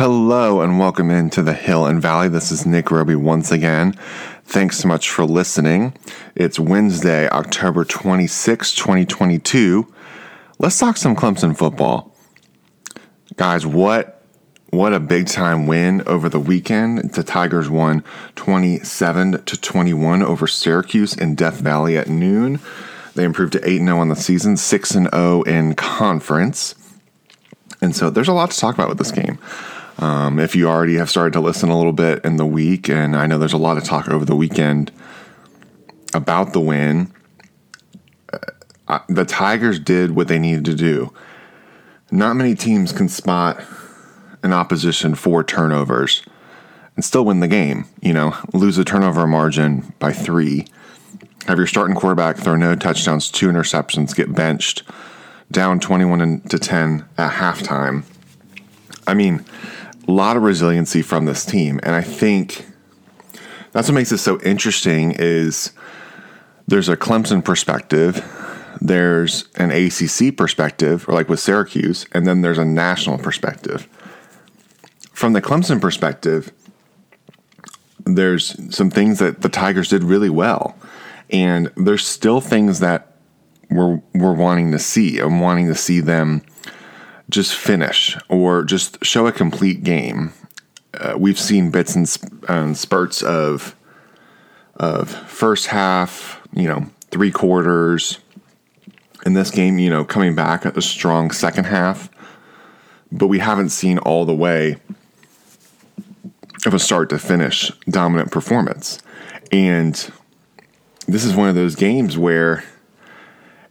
Hello 0.00 0.62
and 0.62 0.78
welcome 0.78 1.10
into 1.10 1.42
the 1.42 1.52
Hill 1.52 1.84
and 1.84 2.00
Valley. 2.00 2.30
This 2.30 2.50
is 2.50 2.64
Nick 2.64 2.90
Roby 2.90 3.14
once 3.14 3.52
again. 3.52 3.92
Thanks 4.44 4.78
so 4.78 4.88
much 4.88 5.10
for 5.10 5.26
listening. 5.26 5.92
It's 6.34 6.58
Wednesday, 6.58 7.28
October 7.28 7.84
26, 7.84 8.74
2022. 8.76 9.92
Let's 10.58 10.78
talk 10.78 10.96
some 10.96 11.14
Clemson 11.14 11.54
football. 11.54 12.16
Guys, 13.36 13.66
what 13.66 14.24
what 14.70 14.94
a 14.94 15.00
big 15.00 15.26
time 15.26 15.66
win 15.66 16.00
over 16.06 16.30
the 16.30 16.40
weekend. 16.40 17.12
The 17.12 17.22
Tigers 17.22 17.68
won 17.68 18.02
27 18.36 19.44
to 19.44 19.60
21 19.60 20.22
over 20.22 20.46
Syracuse 20.46 21.14
in 21.14 21.34
Death 21.34 21.60
Valley 21.60 21.98
at 21.98 22.08
noon. 22.08 22.58
They 23.14 23.24
improved 23.24 23.52
to 23.52 23.68
8 23.68 23.76
0 23.76 23.98
on 23.98 24.08
the 24.08 24.16
season, 24.16 24.56
6 24.56 24.88
0 24.88 25.42
in 25.42 25.74
conference. 25.74 26.74
And 27.82 27.94
so 27.94 28.08
there's 28.08 28.28
a 28.28 28.32
lot 28.32 28.50
to 28.50 28.58
talk 28.58 28.74
about 28.74 28.88
with 28.88 28.96
this 28.96 29.12
game. 29.12 29.38
Um, 30.00 30.38
if 30.38 30.56
you 30.56 30.66
already 30.66 30.96
have 30.96 31.10
started 31.10 31.34
to 31.34 31.40
listen 31.40 31.68
a 31.68 31.76
little 31.76 31.92
bit 31.92 32.24
in 32.24 32.36
the 32.36 32.46
week, 32.46 32.88
and 32.88 33.14
I 33.14 33.26
know 33.26 33.38
there's 33.38 33.52
a 33.52 33.58
lot 33.58 33.76
of 33.76 33.84
talk 33.84 34.08
over 34.08 34.24
the 34.24 34.34
weekend 34.34 34.90
about 36.14 36.54
the 36.54 36.60
win, 36.60 37.12
uh, 38.88 39.00
the 39.08 39.26
Tigers 39.26 39.78
did 39.78 40.12
what 40.12 40.26
they 40.26 40.38
needed 40.38 40.64
to 40.64 40.74
do. 40.74 41.12
Not 42.10 42.34
many 42.34 42.54
teams 42.54 42.92
can 42.92 43.08
spot 43.10 43.62
an 44.42 44.54
opposition 44.54 45.14
for 45.14 45.44
turnovers 45.44 46.22
and 46.96 47.04
still 47.04 47.26
win 47.26 47.40
the 47.40 47.48
game. 47.48 47.84
You 48.00 48.14
know, 48.14 48.34
lose 48.54 48.78
a 48.78 48.84
turnover 48.84 49.26
margin 49.26 49.92
by 49.98 50.14
three, 50.14 50.66
have 51.46 51.58
your 51.58 51.66
starting 51.66 51.94
quarterback 51.94 52.38
throw 52.38 52.56
no 52.56 52.74
touchdowns, 52.74 53.30
two 53.30 53.48
interceptions, 53.48 54.16
get 54.16 54.34
benched, 54.34 54.82
down 55.50 55.78
21 55.78 56.40
to 56.42 56.58
10 56.58 57.04
at 57.18 57.32
halftime. 57.32 58.04
I 59.06 59.14
mean, 59.14 59.44
a 60.10 60.12
lot 60.12 60.36
of 60.36 60.42
resiliency 60.42 61.02
from 61.02 61.24
this 61.24 61.44
team. 61.44 61.78
And 61.84 61.94
I 61.94 62.02
think 62.02 62.66
that's 63.70 63.86
what 63.86 63.94
makes 63.94 64.10
it 64.10 64.18
so 64.18 64.40
interesting 64.40 65.12
is 65.12 65.72
there's 66.66 66.88
a 66.88 66.96
Clemson 66.96 67.44
perspective, 67.44 68.24
there's 68.80 69.48
an 69.54 69.70
ACC 69.70 70.36
perspective, 70.36 71.08
or 71.08 71.14
like 71.14 71.28
with 71.28 71.38
Syracuse, 71.38 72.06
and 72.10 72.26
then 72.26 72.42
there's 72.42 72.58
a 72.58 72.64
national 72.64 73.18
perspective. 73.18 73.86
From 75.12 75.32
the 75.32 75.40
Clemson 75.40 75.80
perspective, 75.80 76.52
there's 78.04 78.74
some 78.74 78.90
things 78.90 79.20
that 79.20 79.42
the 79.42 79.48
Tigers 79.48 79.90
did 79.90 80.02
really 80.02 80.30
well. 80.30 80.76
And 81.30 81.70
there's 81.76 82.04
still 82.04 82.40
things 82.40 82.80
that 82.80 83.14
we're, 83.70 84.02
we're 84.14 84.34
wanting 84.34 84.72
to 84.72 84.80
see. 84.80 85.20
I'm 85.20 85.38
wanting 85.38 85.68
to 85.68 85.76
see 85.76 86.00
them 86.00 86.42
just 87.30 87.54
finish 87.54 88.16
or 88.28 88.64
just 88.64 89.04
show 89.04 89.26
a 89.26 89.32
complete 89.32 89.82
game. 89.82 90.32
Uh, 90.92 91.14
we've 91.16 91.38
seen 91.38 91.70
bits 91.70 91.94
and 91.94 92.76
spurts 92.76 93.22
of 93.22 93.74
of 94.76 95.10
first 95.10 95.66
half, 95.66 96.40
you 96.52 96.66
know, 96.66 96.86
three 97.10 97.30
quarters. 97.30 98.18
In 99.26 99.34
this 99.34 99.50
game, 99.50 99.78
you 99.78 99.90
know, 99.90 100.02
coming 100.04 100.34
back 100.34 100.64
a 100.64 100.80
strong 100.80 101.30
second 101.30 101.64
half, 101.64 102.08
but 103.12 103.26
we 103.26 103.38
haven't 103.38 103.68
seen 103.68 103.98
all 103.98 104.24
the 104.24 104.34
way 104.34 104.76
of 106.64 106.72
a 106.72 106.78
start 106.78 107.10
to 107.10 107.18
finish 107.18 107.70
dominant 107.88 108.30
performance. 108.30 108.98
And 109.52 109.94
this 111.06 111.24
is 111.24 111.34
one 111.34 111.50
of 111.50 111.54
those 111.54 111.74
games 111.74 112.16
where 112.16 112.64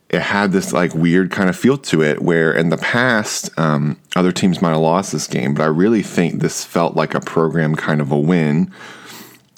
it 0.09 0.21
had 0.21 0.51
this 0.51 0.73
like 0.73 0.93
weird 0.95 1.29
kind 1.31 1.49
of 1.49 1.55
feel 1.55 1.77
to 1.77 2.01
it 2.01 2.21
where 2.21 2.51
in 2.51 2.69
the 2.69 2.77
past 2.77 3.49
um, 3.59 3.99
other 4.15 4.31
teams 4.31 4.61
might 4.61 4.71
have 4.71 4.79
lost 4.79 5.11
this 5.11 5.27
game 5.27 5.53
but 5.53 5.63
i 5.63 5.67
really 5.67 6.03
think 6.03 6.41
this 6.41 6.63
felt 6.63 6.95
like 6.95 7.13
a 7.13 7.21
program 7.21 7.75
kind 7.75 8.01
of 8.01 8.11
a 8.11 8.17
win 8.17 8.71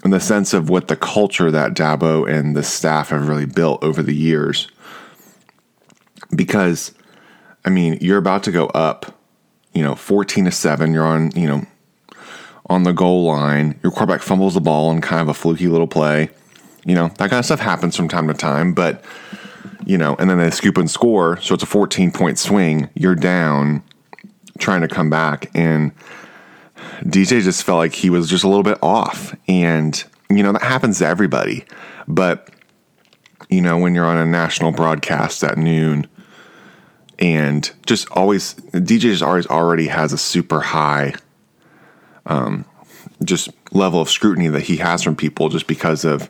in 0.03 0.11
the 0.11 0.19
sense 0.19 0.53
of 0.53 0.69
what 0.69 0.87
the 0.87 0.95
culture 0.95 1.51
that 1.51 1.73
dabo 1.73 2.29
and 2.29 2.55
the 2.55 2.63
staff 2.63 3.09
have 3.09 3.27
really 3.27 3.45
built 3.45 3.83
over 3.83 4.01
the 4.01 4.15
years. 4.15 4.67
Because 6.35 6.93
i 7.65 7.69
mean 7.69 7.97
you're 8.01 8.17
about 8.17 8.43
to 8.43 8.51
go 8.51 8.67
up 8.67 9.19
you 9.73 9.83
know 9.83 9.93
14 9.93 10.45
to 10.45 10.51
7 10.51 10.93
you're 10.93 11.05
on 11.05 11.31
you 11.31 11.47
know 11.47 11.65
on 12.67 12.83
the 12.83 12.93
goal 12.93 13.25
line 13.25 13.79
your 13.83 13.91
quarterback 13.91 14.21
fumbles 14.21 14.55
the 14.55 14.61
ball 14.61 14.89
in 14.91 15.01
kind 15.01 15.21
of 15.21 15.27
a 15.27 15.33
fluky 15.33 15.67
little 15.67 15.87
play 15.87 16.29
you 16.85 16.95
know 16.95 17.09
that 17.09 17.29
kind 17.29 17.33
of 17.33 17.45
stuff 17.45 17.59
happens 17.59 17.95
from 17.95 18.07
time 18.07 18.27
to 18.27 18.33
time 18.33 18.73
but 18.73 19.03
you 19.85 19.97
know, 19.97 20.15
and 20.19 20.29
then 20.29 20.37
they 20.37 20.49
scoop 20.51 20.77
and 20.77 20.89
score. 20.89 21.37
So 21.41 21.53
it's 21.53 21.63
a 21.63 21.67
14 21.67 22.11
point 22.11 22.39
swing. 22.39 22.89
You're 22.95 23.15
down 23.15 23.83
trying 24.59 24.81
to 24.81 24.87
come 24.87 25.09
back. 25.09 25.49
And 25.53 25.91
DJ 27.03 27.41
just 27.41 27.63
felt 27.63 27.77
like 27.77 27.93
he 27.93 28.09
was 28.09 28.29
just 28.29 28.43
a 28.43 28.47
little 28.47 28.63
bit 28.63 28.77
off. 28.81 29.35
And, 29.47 30.01
you 30.29 30.43
know, 30.43 30.53
that 30.53 30.61
happens 30.61 30.99
to 30.99 31.07
everybody. 31.07 31.65
But, 32.07 32.49
you 33.49 33.61
know, 33.61 33.77
when 33.77 33.95
you're 33.95 34.05
on 34.05 34.17
a 34.17 34.25
national 34.25 34.71
broadcast 34.71 35.43
at 35.43 35.57
noon 35.57 36.07
and 37.19 37.71
just 37.85 38.09
always, 38.11 38.55
DJ 38.73 38.99
just 38.99 39.23
always 39.23 39.47
already 39.47 39.87
has 39.87 40.13
a 40.13 40.17
super 40.17 40.61
high, 40.61 41.15
um, 42.25 42.65
just 43.23 43.49
level 43.71 44.01
of 44.01 44.09
scrutiny 44.09 44.47
that 44.47 44.63
he 44.63 44.77
has 44.77 45.03
from 45.03 45.15
people 45.15 45.49
just 45.49 45.67
because 45.67 46.05
of, 46.05 46.29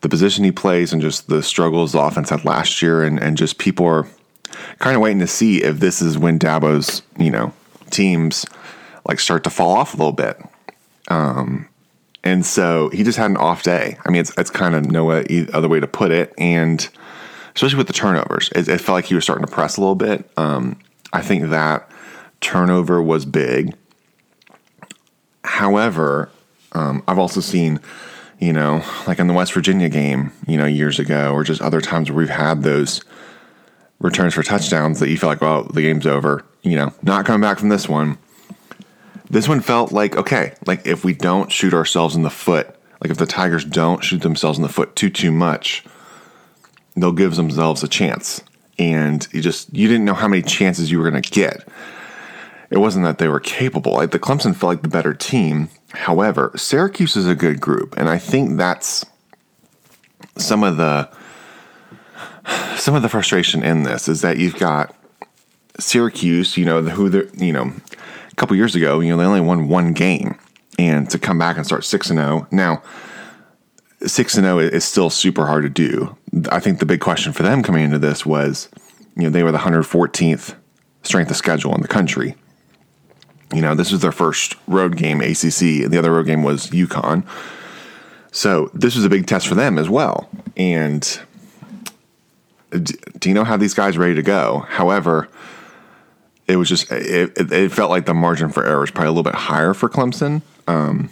the 0.00 0.08
position 0.08 0.44
he 0.44 0.52
plays 0.52 0.92
and 0.92 1.02
just 1.02 1.28
the 1.28 1.42
struggles 1.42 1.92
the 1.92 2.00
offense 2.00 2.30
had 2.30 2.44
last 2.44 2.80
year, 2.82 3.02
and, 3.02 3.18
and 3.18 3.36
just 3.36 3.58
people 3.58 3.86
are 3.86 4.06
kind 4.78 4.96
of 4.96 5.02
waiting 5.02 5.20
to 5.20 5.26
see 5.26 5.62
if 5.62 5.78
this 5.80 6.00
is 6.00 6.18
when 6.18 6.38
Dabo's 6.38 7.02
you 7.18 7.30
know 7.30 7.52
teams 7.90 8.46
like 9.06 9.20
start 9.20 9.44
to 9.44 9.50
fall 9.50 9.76
off 9.76 9.94
a 9.94 9.96
little 9.96 10.12
bit. 10.12 10.40
Um, 11.08 11.68
and 12.22 12.44
so 12.44 12.90
he 12.90 13.02
just 13.02 13.18
had 13.18 13.30
an 13.30 13.36
off 13.36 13.62
day. 13.62 13.96
I 14.04 14.10
mean, 14.10 14.20
it's 14.20 14.36
it's 14.38 14.50
kind 14.50 14.74
of 14.74 14.90
no 14.90 15.10
other 15.10 15.68
way 15.68 15.80
to 15.80 15.86
put 15.86 16.10
it, 16.10 16.32
and 16.38 16.88
especially 17.54 17.78
with 17.78 17.86
the 17.86 17.92
turnovers, 17.92 18.50
it, 18.54 18.68
it 18.68 18.80
felt 18.80 18.96
like 18.96 19.06
he 19.06 19.14
was 19.14 19.24
starting 19.24 19.44
to 19.44 19.52
press 19.52 19.76
a 19.76 19.80
little 19.80 19.94
bit. 19.94 20.30
Um, 20.36 20.78
I 21.12 21.22
think 21.22 21.48
that 21.50 21.90
turnover 22.40 23.02
was 23.02 23.24
big. 23.24 23.74
However, 25.44 26.30
um, 26.72 27.02
I've 27.08 27.18
also 27.18 27.40
seen 27.40 27.80
you 28.40 28.52
know, 28.52 28.82
like 29.06 29.18
in 29.18 29.26
the 29.26 29.34
West 29.34 29.52
Virginia 29.52 29.88
game, 29.88 30.32
you 30.46 30.56
know, 30.56 30.64
years 30.64 30.98
ago, 30.98 31.32
or 31.32 31.44
just 31.44 31.60
other 31.60 31.80
times 31.80 32.10
where 32.10 32.18
we've 32.18 32.28
had 32.30 32.62
those 32.62 33.02
returns 34.00 34.34
for 34.34 34.42
touchdowns 34.42 34.98
that 34.98 35.10
you 35.10 35.18
feel 35.18 35.28
like, 35.28 35.42
well, 35.42 35.64
the 35.64 35.82
game's 35.82 36.06
over, 36.06 36.44
you 36.62 36.74
know, 36.74 36.92
not 37.02 37.26
coming 37.26 37.42
back 37.42 37.58
from 37.58 37.68
this 37.68 37.88
one. 37.88 38.18
This 39.28 39.46
one 39.46 39.60
felt 39.60 39.92
like, 39.92 40.16
okay, 40.16 40.54
like 40.66 40.86
if 40.86 41.04
we 41.04 41.12
don't 41.12 41.52
shoot 41.52 41.74
ourselves 41.74 42.16
in 42.16 42.22
the 42.22 42.30
foot, 42.30 42.74
like 43.02 43.10
if 43.10 43.18
the 43.18 43.26
Tigers 43.26 43.64
don't 43.64 44.02
shoot 44.02 44.22
themselves 44.22 44.58
in 44.58 44.62
the 44.62 44.68
foot 44.68 44.96
too, 44.96 45.10
too 45.10 45.30
much, 45.30 45.84
they'll 46.96 47.12
give 47.12 47.36
themselves 47.36 47.82
a 47.82 47.88
chance. 47.88 48.42
And 48.78 49.28
you 49.32 49.42
just, 49.42 49.72
you 49.76 49.86
didn't 49.86 50.06
know 50.06 50.14
how 50.14 50.28
many 50.28 50.42
chances 50.42 50.90
you 50.90 50.98
were 50.98 51.08
going 51.08 51.22
to 51.22 51.30
get. 51.30 51.68
It 52.70 52.78
wasn't 52.78 53.04
that 53.04 53.18
they 53.18 53.28
were 53.28 53.40
capable. 53.40 53.92
Like 53.92 54.12
the 54.12 54.18
Clemson 54.18 54.56
felt 54.56 54.70
like 54.70 54.82
the 54.82 54.88
better 54.88 55.12
team, 55.12 55.68
However, 55.92 56.52
Syracuse 56.56 57.16
is 57.16 57.26
a 57.26 57.34
good 57.34 57.60
group, 57.60 57.96
and 57.96 58.08
I 58.08 58.18
think 58.18 58.56
that's 58.56 59.04
some 60.36 60.62
of 60.62 60.76
the 60.76 61.10
some 62.76 62.94
of 62.94 63.02
the 63.02 63.08
frustration 63.08 63.62
in 63.62 63.82
this 63.82 64.08
is 64.08 64.22
that 64.22 64.38
you've 64.38 64.56
got 64.56 64.94
Syracuse, 65.78 66.56
you 66.56 66.64
know, 66.64 66.82
who 66.82 67.08
they 67.08 67.44
you 67.44 67.52
know, 67.52 67.72
a 68.30 68.34
couple 68.36 68.56
years 68.56 68.74
ago, 68.74 69.00
you 69.00 69.10
know, 69.10 69.16
they 69.16 69.24
only 69.24 69.40
won 69.40 69.68
one 69.68 69.92
game, 69.92 70.38
and 70.78 71.10
to 71.10 71.18
come 71.18 71.38
back 71.38 71.56
and 71.56 71.66
start 71.66 71.84
six 71.84 72.08
and 72.10 72.18
zero 72.18 72.42
oh, 72.42 72.46
now. 72.50 72.82
Six 74.06 74.36
and 74.36 74.44
zero 74.44 74.56
oh 74.56 74.60
is 74.60 74.84
still 74.84 75.10
super 75.10 75.44
hard 75.44 75.64
to 75.64 75.68
do. 75.68 76.16
I 76.50 76.60
think 76.60 76.78
the 76.78 76.86
big 76.86 77.00
question 77.00 77.32
for 77.32 77.42
them 77.42 77.62
coming 77.62 77.84
into 77.84 77.98
this 77.98 78.24
was, 78.24 78.68
you 79.16 79.24
know, 79.24 79.30
they 79.30 79.42
were 79.42 79.52
the 79.52 79.58
114th 79.58 80.54
strength 81.02 81.30
of 81.30 81.36
schedule 81.36 81.74
in 81.74 81.82
the 81.82 81.88
country 81.88 82.34
you 83.52 83.60
know, 83.60 83.74
this 83.74 83.90
was 83.90 84.00
their 84.00 84.12
first 84.12 84.56
road 84.66 84.96
game, 84.96 85.20
ACC, 85.20 85.82
and 85.82 85.90
the 85.90 85.98
other 85.98 86.12
road 86.12 86.26
game 86.26 86.42
was 86.42 86.68
UConn. 86.68 87.26
So 88.32 88.70
this 88.74 88.94
was 88.94 89.04
a 89.04 89.08
big 89.08 89.26
test 89.26 89.48
for 89.48 89.54
them 89.54 89.78
as 89.78 89.88
well. 89.88 90.28
And 90.56 91.20
Dino 93.18 93.44
had 93.44 93.60
these 93.60 93.74
guys 93.74 93.98
ready 93.98 94.14
to 94.14 94.22
go. 94.22 94.66
However, 94.68 95.28
it 96.46 96.56
was 96.56 96.68
just 96.68 96.90
it, 96.92 97.32
it, 97.36 97.72
felt 97.72 97.90
like 97.90 98.06
the 98.06 98.14
margin 98.14 98.50
for 98.50 98.64
error 98.64 98.80
was 98.80 98.90
probably 98.90 99.08
a 99.08 99.12
little 99.12 99.24
bit 99.24 99.34
higher 99.34 99.74
for 99.74 99.88
Clemson. 99.88 100.42
Um, 100.68 101.10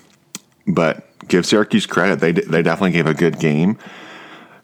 but 0.67 1.09
give 1.27 1.47
Syracuse 1.47 1.87
credit; 1.87 2.21
they 2.21 2.33
they 2.33 2.63
definitely 2.63 2.93
gave 2.93 3.07
a 3.07 3.15
good 3.15 3.39
game. 3.39 3.79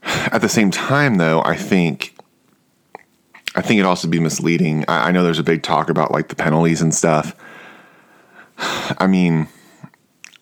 At 0.02 0.42
the 0.42 0.48
same 0.48 0.70
time, 0.70 1.16
though, 1.16 1.42
I 1.44 1.56
think 1.56 2.14
I 3.54 3.62
think 3.62 3.80
it 3.80 3.86
also 3.86 4.08
be 4.08 4.18
misleading. 4.20 4.84
I 4.88 5.10
know 5.12 5.22
there's 5.22 5.38
a 5.38 5.44
big 5.44 5.62
talk 5.62 5.88
about 5.88 6.10
like 6.10 6.28
the 6.28 6.36
penalties 6.36 6.82
and 6.82 6.94
stuff. 6.94 7.34
I 8.58 9.06
mean, 9.06 9.48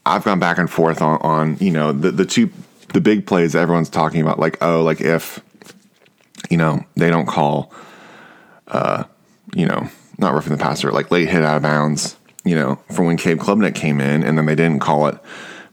I've 0.04 0.24
gone 0.24 0.38
back 0.38 0.58
and 0.58 0.70
forth 0.70 1.00
on, 1.00 1.18
on 1.22 1.56
you 1.58 1.70
know 1.70 1.92
the 1.92 2.10
the 2.10 2.26
two 2.26 2.50
the 2.92 3.00
big 3.00 3.26
plays 3.26 3.54
everyone's 3.54 3.88
talking 3.88 4.20
about 4.20 4.38
like 4.38 4.58
oh 4.60 4.82
like 4.82 5.00
if 5.00 5.40
you 6.50 6.56
know 6.56 6.84
they 6.94 7.08
don't 7.08 7.26
call 7.26 7.72
uh 8.68 9.04
you 9.54 9.66
know 9.66 9.88
not 10.18 10.34
roughing 10.34 10.52
the 10.52 10.62
passer 10.62 10.92
like 10.92 11.10
late 11.10 11.28
hit 11.28 11.42
out 11.42 11.56
of 11.56 11.62
bounds 11.62 12.16
you 12.44 12.54
know, 12.54 12.76
for 12.90 13.04
when 13.04 13.16
Cade 13.16 13.38
Klubnik 13.38 13.74
came 13.74 14.00
in 14.00 14.22
and 14.22 14.36
then 14.36 14.46
they 14.46 14.54
didn't 14.54 14.80
call 14.80 15.06
it 15.06 15.18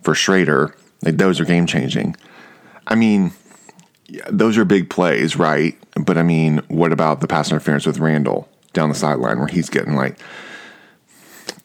for 0.02 0.14
Shrader. 0.14 0.74
Like, 1.04 1.18
those 1.18 1.40
are 1.40 1.46
game 1.46 1.66
changing. 1.66 2.16
I 2.88 2.96
mean, 2.96 3.32
those 4.30 4.58
are 4.58 4.66
big 4.66 4.90
plays, 4.90 5.36
right? 5.36 5.78
But 5.96 6.18
I 6.18 6.24
mean, 6.24 6.62
what 6.68 6.92
about 6.92 7.22
the 7.22 7.28
pass 7.28 7.50
interference 7.50 7.86
with 7.86 8.00
Randall 8.00 8.48
down 8.74 8.90
the 8.90 8.96
sideline 8.96 9.40
where 9.40 9.48
he's 9.48 9.70
getting 9.70 9.96
like, 9.96 10.20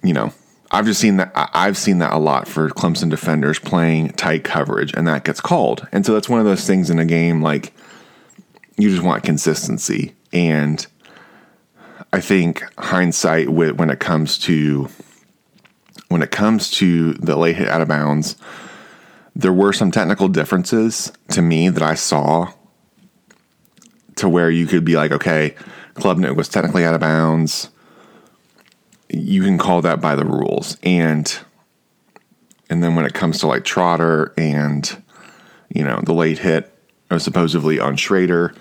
you 0.02 0.12
know, 0.12 0.32
I've 0.74 0.86
just 0.86 1.00
seen 1.00 1.18
that. 1.18 1.30
I've 1.36 1.78
seen 1.78 1.98
that 1.98 2.12
a 2.12 2.18
lot 2.18 2.48
for 2.48 2.68
Clemson 2.68 3.08
defenders 3.08 3.60
playing 3.60 4.10
tight 4.10 4.42
coverage, 4.42 4.92
and 4.92 5.06
that 5.06 5.22
gets 5.22 5.40
called. 5.40 5.86
And 5.92 6.04
so 6.04 6.12
that's 6.12 6.28
one 6.28 6.40
of 6.40 6.46
those 6.46 6.66
things 6.66 6.90
in 6.90 6.98
a 6.98 7.04
game 7.04 7.40
like 7.40 7.72
you 8.76 8.90
just 8.90 9.04
want 9.04 9.22
consistency. 9.22 10.16
And 10.32 10.84
I 12.12 12.20
think 12.20 12.64
hindsight 12.76 13.50
when 13.50 13.88
it 13.88 14.00
comes 14.00 14.36
to 14.38 14.88
when 16.08 16.22
it 16.22 16.32
comes 16.32 16.72
to 16.72 17.12
the 17.14 17.36
late 17.36 17.54
hit 17.54 17.68
out 17.68 17.80
of 17.80 17.86
bounds, 17.86 18.34
there 19.36 19.52
were 19.52 19.72
some 19.72 19.92
technical 19.92 20.26
differences 20.26 21.12
to 21.30 21.40
me 21.40 21.68
that 21.68 21.84
I 21.84 21.94
saw 21.94 22.52
to 24.16 24.28
where 24.28 24.50
you 24.50 24.66
could 24.66 24.84
be 24.84 24.96
like, 24.96 25.12
okay, 25.12 25.54
Klubnik 25.94 26.34
was 26.34 26.48
technically 26.48 26.84
out 26.84 26.94
of 26.94 27.00
bounds 27.00 27.70
you 29.08 29.42
can 29.42 29.58
call 29.58 29.82
that 29.82 30.00
by 30.00 30.14
the 30.14 30.24
rules. 30.24 30.76
And 30.82 31.36
and 32.70 32.82
then 32.82 32.94
when 32.94 33.04
it 33.04 33.14
comes 33.14 33.38
to 33.40 33.46
like 33.46 33.64
Trotter 33.64 34.32
and 34.36 35.02
you 35.68 35.84
know 35.84 36.00
the 36.04 36.14
late 36.14 36.38
hit 36.38 36.70
supposedly 37.18 37.78
on 37.78 37.96
Shrader, 37.96 38.56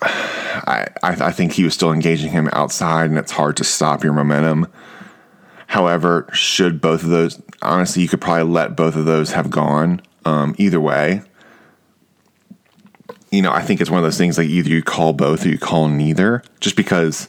I, 0.00 0.88
I, 1.02 1.26
I 1.26 1.32
think 1.32 1.52
he 1.52 1.64
was 1.64 1.74
still 1.74 1.92
engaging 1.92 2.30
him 2.30 2.48
outside, 2.52 3.10
and 3.10 3.18
it's 3.18 3.32
hard 3.32 3.56
to 3.58 3.64
stop 3.64 4.02
your 4.02 4.12
momentum. 4.12 4.68
However, 5.66 6.28
should 6.32 6.80
both 6.80 7.02
of 7.02 7.10
those 7.10 7.42
honestly, 7.62 8.02
you 8.02 8.08
could 8.08 8.20
probably 8.20 8.50
let 8.50 8.76
both 8.76 8.96
of 8.96 9.04
those 9.04 9.32
have 9.32 9.50
gone. 9.50 10.00
Um, 10.24 10.54
either 10.58 10.80
way, 10.80 11.22
you 13.30 13.42
know, 13.42 13.52
I 13.52 13.62
think 13.62 13.80
it's 13.80 13.90
one 13.90 13.98
of 13.98 14.04
those 14.04 14.18
things 14.18 14.38
like 14.38 14.48
either 14.48 14.68
you 14.68 14.82
call 14.82 15.12
both 15.12 15.44
or 15.44 15.48
you 15.48 15.58
call 15.58 15.88
neither, 15.88 16.42
just 16.60 16.76
because 16.76 17.28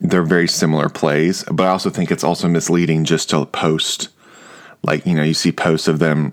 they're 0.00 0.22
very 0.22 0.48
similar 0.48 0.88
plays, 0.88 1.44
but 1.50 1.66
I 1.66 1.70
also 1.70 1.90
think 1.90 2.10
it's 2.10 2.24
also 2.24 2.48
misleading 2.48 3.04
just 3.04 3.30
to 3.30 3.44
post 3.46 4.08
like 4.84 5.04
you 5.06 5.14
know 5.14 5.24
you 5.24 5.34
see 5.34 5.50
posts 5.50 5.88
of 5.88 5.98
them 5.98 6.32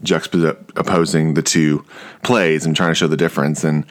juxtaposing 0.00 1.34
the 1.34 1.42
two 1.42 1.84
plays 2.22 2.66
and 2.66 2.76
trying 2.76 2.90
to 2.90 2.94
show 2.94 3.06
the 3.06 3.16
difference 3.16 3.64
and 3.64 3.86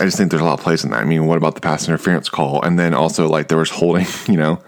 I 0.00 0.04
just 0.04 0.16
think 0.16 0.30
there's 0.30 0.42
a 0.42 0.44
lot 0.44 0.58
of 0.58 0.60
plays 0.60 0.84
in 0.84 0.90
that. 0.90 1.00
I 1.00 1.04
mean, 1.04 1.26
what 1.26 1.38
about 1.38 1.54
the 1.54 1.60
pass 1.60 1.86
interference 1.86 2.28
call? 2.28 2.60
And 2.62 2.78
then 2.78 2.94
also 2.94 3.28
like 3.28 3.46
there 3.46 3.58
was 3.58 3.70
holding, 3.70 4.06
you 4.26 4.36
know, 4.36 4.60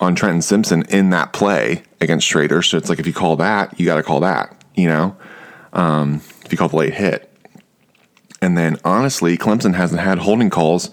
on 0.00 0.16
Trenton 0.16 0.42
Simpson 0.42 0.82
in 0.88 1.10
that 1.10 1.32
play 1.32 1.84
against 2.00 2.28
Shrader. 2.28 2.68
So 2.68 2.76
it's 2.76 2.88
like 2.88 2.98
if 2.98 3.06
you 3.06 3.12
call 3.12 3.36
that, 3.36 3.78
you 3.78 3.86
got 3.86 3.96
to 3.96 4.02
call 4.02 4.20
that, 4.20 4.64
you 4.74 4.88
know, 4.88 5.16
um, 5.72 6.22
if 6.44 6.50
you 6.50 6.58
call 6.58 6.68
the 6.68 6.76
late 6.76 6.94
hit. 6.94 7.28
And 8.40 8.58
then 8.58 8.78
honestly, 8.84 9.38
Clemson 9.38 9.74
hasn't 9.74 10.00
had 10.00 10.18
holding 10.18 10.50
calls 10.50 10.90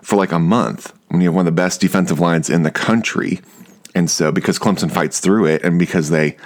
for 0.00 0.16
like 0.16 0.32
a 0.32 0.38
month 0.38 0.95
when 1.08 1.20
you 1.20 1.28
have 1.28 1.34
one 1.34 1.46
of 1.46 1.54
the 1.54 1.62
best 1.62 1.80
defensive 1.80 2.20
lines 2.20 2.50
in 2.50 2.62
the 2.62 2.70
country. 2.70 3.40
And 3.94 4.10
so 4.10 4.32
because 4.32 4.58
Clemson 4.58 4.90
fights 4.90 5.20
through 5.20 5.46
it 5.46 5.64
and 5.64 5.78
because 5.78 6.10
they, 6.10 6.36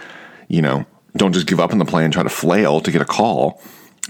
you 0.48 0.62
know, 0.62 0.86
don't 1.16 1.32
just 1.32 1.46
give 1.46 1.60
up 1.60 1.72
on 1.72 1.78
the 1.78 1.84
play 1.84 2.04
and 2.04 2.12
try 2.12 2.22
to 2.22 2.28
flail 2.28 2.80
to 2.80 2.90
get 2.90 3.02
a 3.02 3.06
call, 3.06 3.60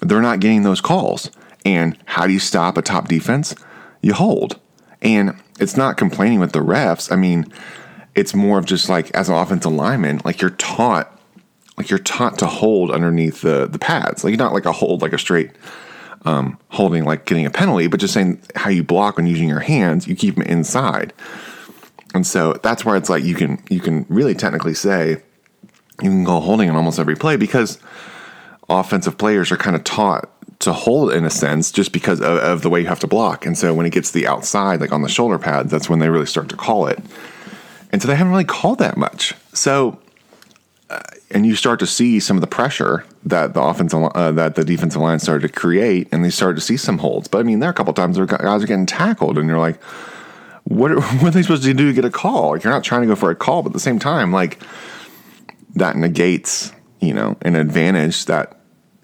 they're 0.03 0.21
not 0.21 0.41
getting 0.41 0.63
those 0.63 0.81
calls. 0.81 1.31
And 1.65 1.97
how 2.07 2.27
do 2.27 2.33
you 2.33 2.39
stop 2.39 2.77
a 2.77 2.83
top 2.83 3.09
defense? 3.09 3.55
You 4.03 4.15
hold. 4.15 4.59
And 5.03 5.35
it's 5.59 5.77
not 5.77 5.97
complaining 5.97 6.41
with 6.41 6.53
the 6.53 6.61
refs. 6.61 7.11
I 7.11 7.17
mean, 7.17 7.51
it's 8.15 8.35
more 8.35 8.59
of 8.59 8.67
just 8.67 8.89
like 8.89 9.11
as 9.13 9.29
an 9.29 9.37
offensive 9.37 9.73
lineman, 9.73 10.21
like 10.25 10.41
you're 10.41 10.51
taught 10.51 11.17
like 11.77 11.89
you're 11.89 11.99
taught 11.99 12.39
to 12.39 12.47
hold 12.47 12.91
underneath 12.91 13.41
the 13.41 13.67
the 13.67 13.79
pads. 13.79 14.23
Like 14.23 14.33
you're 14.33 14.39
not 14.39 14.53
like 14.53 14.67
a 14.67 14.73
hold 14.73 15.01
like 15.01 15.13
a 15.13 15.19
straight 15.19 15.53
um, 16.25 16.59
holding 16.69 17.05
like 17.05 17.25
getting 17.27 17.47
a 17.47 17.51
penalty, 17.51 17.87
but 17.87 18.01
just 18.01 18.15
saying 18.15 18.41
how 18.55 18.71
you 18.71 18.83
block 18.83 19.17
when 19.17 19.27
using 19.27 19.49
your 19.49 19.61
hands, 19.61 20.07
you 20.07 20.15
keep 20.15 20.35
them 20.35 20.45
inside. 20.45 21.13
And 22.15 22.27
so 22.27 22.55
that's 22.63 22.85
where 22.85 22.97
it's 22.97 23.09
like 23.09 23.25
you 23.25 23.35
can 23.35 23.63
you 23.71 23.81
can 23.81 24.05
really 24.09 24.35
technically 24.35 24.75
say 24.75 25.23
you 26.03 26.09
can 26.11 26.25
go 26.25 26.41
holding 26.41 26.69
on 26.71 26.77
almost 26.77 26.99
every 26.99 27.15
play 27.15 27.37
because 27.37 27.79
offensive 28.69 29.19
players 29.19 29.53
are 29.53 29.57
kind 29.57 29.77
of 29.77 29.85
taught 29.85 30.31
to 30.61 30.73
hold 30.73 31.13
in 31.13 31.25
a 31.25 31.31
sense 31.31 31.73
just 31.73 31.93
because 31.93 32.21
of, 32.21 32.39
of, 32.39 32.63
the 32.63 32.69
way 32.69 32.81
you 32.81 32.87
have 32.87 33.01
to 33.01 33.07
block. 33.07 33.47
And 33.47 33.57
so 33.57 33.73
when 33.73 33.87
it 33.87 33.91
gets 33.91 34.11
to 34.13 34.15
the 34.19 34.27
outside, 34.27 34.81
like 34.81 34.93
on 34.93 35.01
the 35.01 35.09
shoulder 35.09 35.39
pads, 35.39 35.71
that's 35.71 35.89
when 35.89 36.01
they 36.01 36.11
really 36.11 36.27
start 36.27 36.51
to 36.51 36.57
call 36.57 36.87
it. 36.87 36.99
And 37.93 38.03
so 38.03 38.09
they 38.09 38.15
haven't 38.15 38.31
really 38.31 38.45
called 38.45 38.79
that 38.79 38.97
much. 38.99 39.35
So 39.55 39.99
and 41.31 41.47
you 41.47 41.55
start 41.55 41.79
to 41.81 41.87
see 41.87 42.19
some 42.19 42.37
of 42.37 42.41
the 42.41 42.47
pressure 42.47 43.05
that 43.25 43.55
the 43.55 43.63
offensive 43.63 44.03
uh, 44.15 44.33
that 44.33 44.57
the 44.57 44.65
defensive 44.65 45.01
line 45.01 45.19
started 45.19 45.47
to 45.47 45.53
create, 45.53 46.09
and 46.11 46.25
they 46.25 46.31
started 46.31 46.57
to 46.57 46.61
see 46.61 46.77
some 46.77 46.99
holds. 46.99 47.29
But 47.29 47.39
I 47.39 47.43
mean, 47.45 47.61
there 47.61 47.69
are 47.69 47.73
a 47.73 47.75
couple 47.75 47.93
times 47.93 48.19
where 48.19 48.27
guys 48.27 48.63
are 48.63 48.67
getting 48.67 48.87
tackled, 48.87 49.39
and 49.39 49.49
you're 49.49 49.59
like, 49.59 49.81
what 50.65 50.91
are, 50.91 51.01
what 51.01 51.29
are 51.29 51.31
they 51.31 51.43
supposed 51.43 51.63
to 51.63 51.75
do 51.75 51.87
to 51.87 51.93
get 51.93 52.05
a 52.05 52.11
call? 52.11 52.51
Like 52.51 52.65
you're 52.65 52.73
not 52.73 52.85
trying 52.85 53.03
to 53.03 53.07
go 53.07 53.15
for 53.15 53.31
a 53.31 53.37
call, 53.37 53.63
but 53.63 53.71
at 53.71 53.75
the 53.75 53.81
same 53.81 53.99
time, 53.99 54.33
like 54.33 54.61
that 55.77 55.97
negates 55.97 56.73
you 57.01 57.15
know 57.15 57.37
an 57.43 57.55
advantage 57.55 58.25
that 58.25 58.57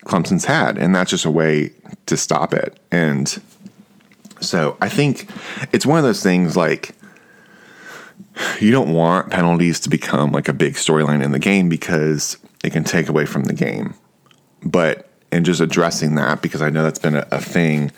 Clemson's 0.05 0.45
had, 0.45 0.79
and 0.79 0.95
that's 0.95 1.11
just 1.11 1.25
a 1.25 1.31
way 1.31 1.73
to 2.07 2.17
stop 2.17 2.53
it. 2.53 2.79
And 2.91 3.41
so 4.41 4.77
I 4.81 4.89
think 4.89 5.31
it's 5.73 5.87
one 5.87 5.99
of 5.99 6.05
those 6.05 6.23
things 6.23 6.57
like 6.57 6.96
you 8.61 8.71
don't 8.71 8.93
want 8.93 9.31
penalties 9.31 9.81
to 9.81 9.91
become 9.91 10.33
like 10.33 10.49
a 10.49 10.53
big 10.53 10.75
storyline 10.75 11.23
in 11.23 11.33
the 11.33 11.39
game 11.39 11.69
because 11.69 12.39
it 12.65 12.71
can 12.73 12.85
take 12.85 13.09
away 13.09 13.27
from 13.27 13.45
the 13.45 13.55
game. 13.55 13.95
But 14.63 15.09
in 15.33 15.45
just 15.45 15.61
addressing 15.61 16.15
that, 16.17 16.43
because 16.43 16.63
I 16.63 16.71
know 16.71 16.83
that's 16.83 16.99
been 16.99 17.17
a, 17.17 17.27
a 17.31 17.41
thing, 17.41 17.93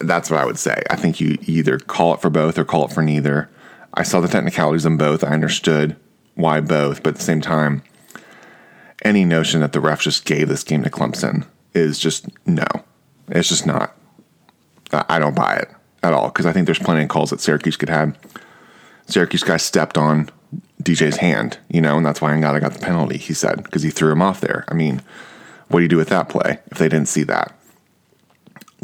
that's 0.00 0.30
what 0.30 0.40
I 0.40 0.44
would 0.44 0.58
say. 0.58 0.82
I 0.90 0.96
think 0.96 1.20
you 1.20 1.38
either 1.42 1.78
call 1.78 2.14
it 2.14 2.20
for 2.20 2.30
both 2.30 2.58
or 2.58 2.64
call 2.64 2.86
it 2.86 2.92
for 2.92 3.02
neither. 3.02 3.48
I 3.94 4.02
saw 4.02 4.20
the 4.20 4.28
technicalities 4.28 4.86
in 4.86 4.96
both. 4.96 5.24
I 5.24 5.28
understood 5.28 5.96
why 6.34 6.60
both, 6.60 7.02
but 7.02 7.10
at 7.10 7.16
the 7.16 7.22
same 7.22 7.40
time, 7.40 7.82
any 9.04 9.24
notion 9.24 9.60
that 9.60 9.72
the 9.72 9.80
refs 9.80 10.02
just 10.02 10.24
gave 10.24 10.48
this 10.48 10.64
game 10.64 10.82
to 10.84 10.90
Clemson 10.90 11.46
is 11.74 11.98
just 11.98 12.26
no. 12.46 12.66
It's 13.28 13.48
just 13.48 13.66
not. 13.66 13.96
I 14.92 15.18
don't 15.18 15.34
buy 15.34 15.56
it 15.56 15.70
at 16.02 16.12
all 16.12 16.28
because 16.28 16.46
I 16.46 16.52
think 16.52 16.66
there's 16.66 16.78
plenty 16.78 17.02
of 17.02 17.08
calls 17.08 17.30
that 17.30 17.40
Syracuse 17.40 17.76
could 17.76 17.88
have 17.88 18.16
Syracuse 19.06 19.42
guy 19.42 19.56
stepped 19.56 19.98
on 19.98 20.30
DJ's 20.82 21.18
hand, 21.18 21.58
you 21.68 21.80
know, 21.80 21.96
and 21.96 22.04
that's 22.04 22.20
why 22.20 22.32
Ngata 22.32 22.60
got 22.60 22.72
the 22.72 22.78
penalty, 22.78 23.18
he 23.18 23.34
said, 23.34 23.62
because 23.62 23.82
he 23.82 23.90
threw 23.90 24.12
him 24.12 24.22
off 24.22 24.40
there. 24.40 24.64
I 24.68 24.74
mean, 24.74 25.02
what 25.68 25.78
do 25.78 25.82
you 25.82 25.88
do 25.88 25.96
with 25.96 26.08
that 26.08 26.28
play 26.28 26.58
if 26.70 26.78
they 26.78 26.88
didn't 26.88 27.08
see 27.08 27.22
that? 27.24 27.56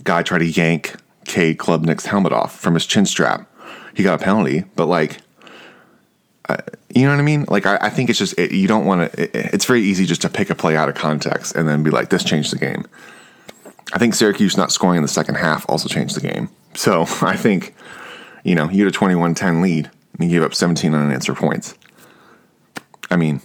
Guy 0.05 0.23
tried 0.23 0.39
to 0.39 0.47
yank 0.47 0.97
K 1.25 1.55
Klubnik's 1.55 2.07
helmet 2.07 2.33
off 2.33 2.59
from 2.59 2.75
his 2.75 2.87
chin 2.87 3.05
strap. 3.05 3.51
He 3.95 4.03
got 4.03 4.21
a 4.21 4.25
penalty, 4.25 4.65
but 4.77 4.87
like, 4.87 5.19
uh, 6.49 6.57
you 6.95 7.03
know 7.03 7.11
what 7.11 7.19
I 7.19 7.25
mean? 7.25 7.45
Like, 7.49 7.67
I, 7.67 7.79
I 7.83 7.91
think 7.91 8.09
it's 8.09 8.19
just, 8.19 8.39
it, 8.39 8.53
you 8.53 8.69
don't 8.69 8.87
want 8.87 9.13
to, 9.13 9.55
it's 9.55 9.67
very 9.67 9.83
easy 9.83 10.07
just 10.07 10.23
to 10.23 10.29
pick 10.29 10.51
a 10.51 10.55
play 10.55 10.77
out 10.77 10.89
of 10.89 10.95
context 10.95 11.55
and 11.55 11.69
then 11.69 11.83
be 11.83 11.91
like, 11.91 12.09
this 12.09 12.25
changed 12.25 12.53
the 12.53 12.59
game. 12.59 12.87
I 13.93 13.99
think 13.99 14.15
Syracuse 14.15 14.57
not 14.57 14.71
scoring 14.71 14.97
in 14.97 15.03
the 15.03 15.09
second 15.09 15.35
half 15.35 15.67
also 15.69 15.89
changed 15.89 16.15
the 16.15 16.27
game. 16.27 16.49
So 16.75 17.03
I 17.23 17.37
think, 17.37 17.75
you 18.45 18.55
know, 18.55 18.71
you 18.71 18.85
had 18.85 18.95
a 18.95 18.97
21 18.97 19.35
10 19.35 19.61
lead 19.61 19.91
and 20.15 20.25
he 20.25 20.31
gave 20.31 20.43
up 20.43 20.55
17 20.55 20.95
unanswered 20.95 21.37
points. 21.37 21.75
I 23.11 23.17
mean, 23.17 23.41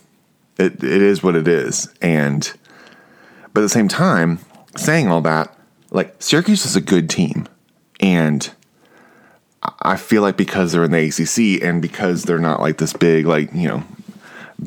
it, 0.58 0.84
it 0.84 1.02
is 1.02 1.24
what 1.24 1.36
it 1.36 1.48
is. 1.48 1.94
And, 2.02 2.52
but 3.54 3.62
at 3.62 3.64
the 3.64 3.70
same 3.70 3.88
time, 3.88 4.40
saying 4.76 5.08
all 5.08 5.22
that, 5.22 5.58
like 5.92 6.16
Syracuse 6.20 6.66
is 6.66 6.76
a 6.76 6.82
good 6.82 7.10
team. 7.10 7.48
And 8.00 8.52
I 9.82 9.96
feel 9.96 10.22
like 10.22 10.36
because 10.36 10.72
they're 10.72 10.84
in 10.84 10.92
the 10.92 11.08
ACC 11.08 11.64
and 11.64 11.82
because 11.82 12.24
they're 12.24 12.40
not 12.40 12.60
like 12.60 12.78
this 12.78 12.94
big, 12.94 13.26
like, 13.26 13.54
you 13.54 13.68
know, 13.68 13.84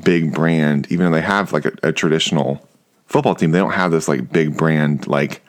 big 0.04 0.32
brand, 0.32 0.86
even 0.90 1.06
though 1.06 1.16
they 1.16 1.22
have 1.22 1.52
like 1.52 1.66
a, 1.66 1.72
a 1.82 1.92
traditional 1.92 2.66
football 3.06 3.34
team, 3.34 3.50
they 3.50 3.58
don't 3.58 3.72
have 3.72 3.90
this 3.90 4.08
like 4.08 4.32
big 4.32 4.56
brand, 4.56 5.06
like 5.06 5.42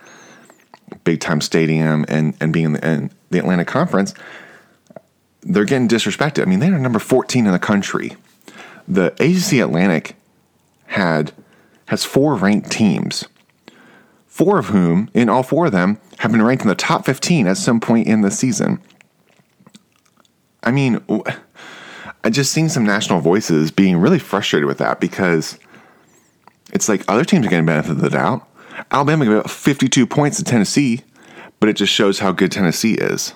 big 1.04 1.20
time 1.20 1.42
stadium 1.42 2.06
and, 2.08 2.36
and 2.40 2.52
being 2.52 2.66
in 2.66 2.74
the, 2.74 2.88
in 2.88 3.12
the 3.30 3.40
Atlantic 3.40 3.68
Conference 3.68 4.14
they're 5.48 5.66
getting 5.66 5.88
disrespected. 5.88 6.42
I 6.42 6.46
mean, 6.46 6.60
they 6.60 6.68
are 6.68 6.78
number 6.78 7.00
14 7.00 7.46
in 7.46 7.52
the 7.52 7.60
country. 7.60 8.16
The 8.88 9.14
ACC 9.14 9.60
Atlantic 9.64 10.16
had 10.88 11.32
has 11.88 12.04
four 12.04 12.36
ranked 12.36 12.70
teams, 12.70 13.26
four 14.26 14.60
of 14.60 14.68
whom, 14.68 15.10
in 15.14 15.30
all 15.30 15.42
four 15.42 15.68
of 15.68 15.72
them, 15.72 16.00
have 16.20 16.32
been 16.32 16.42
ranked 16.42 16.64
in 16.64 16.70
the 16.70 16.76
top 16.76 17.06
15 17.06 17.48
at 17.48 17.56
some 17.56 17.80
point 17.80 18.08
in 18.08 18.22
the 18.22 18.32
season. 18.32 18.82
I 20.64 20.72
mean, 20.72 21.02
I 22.24 22.30
just 22.30 22.52
seen 22.52 22.68
some 22.68 22.86
national 22.86 23.22
voices 23.22 23.72
being 23.72 23.98
really 23.98 24.20
frustrated 24.20 24.68
with 24.68 24.80
that 24.80 25.00
because 25.00 25.58
it's 26.74 26.90
like 26.90 27.06
other 27.08 27.24
teams 27.24 27.46
are 27.46 27.50
getting 27.50 27.66
benefit 27.66 27.92
of 27.92 28.02
the 28.02 28.10
doubt. 28.10 28.46
Alabama 28.92 29.26
gave 29.26 29.36
up 29.36 29.50
52 29.50 30.06
points 30.06 30.38
to 30.38 30.44
Tennessee, 30.44 31.04
but 31.62 31.70
it 31.70 31.78
just 31.78 31.94
shows 31.94 32.20
how 32.20 32.34
good 32.34 32.52
Tennessee 32.52 32.96
is 32.96 33.34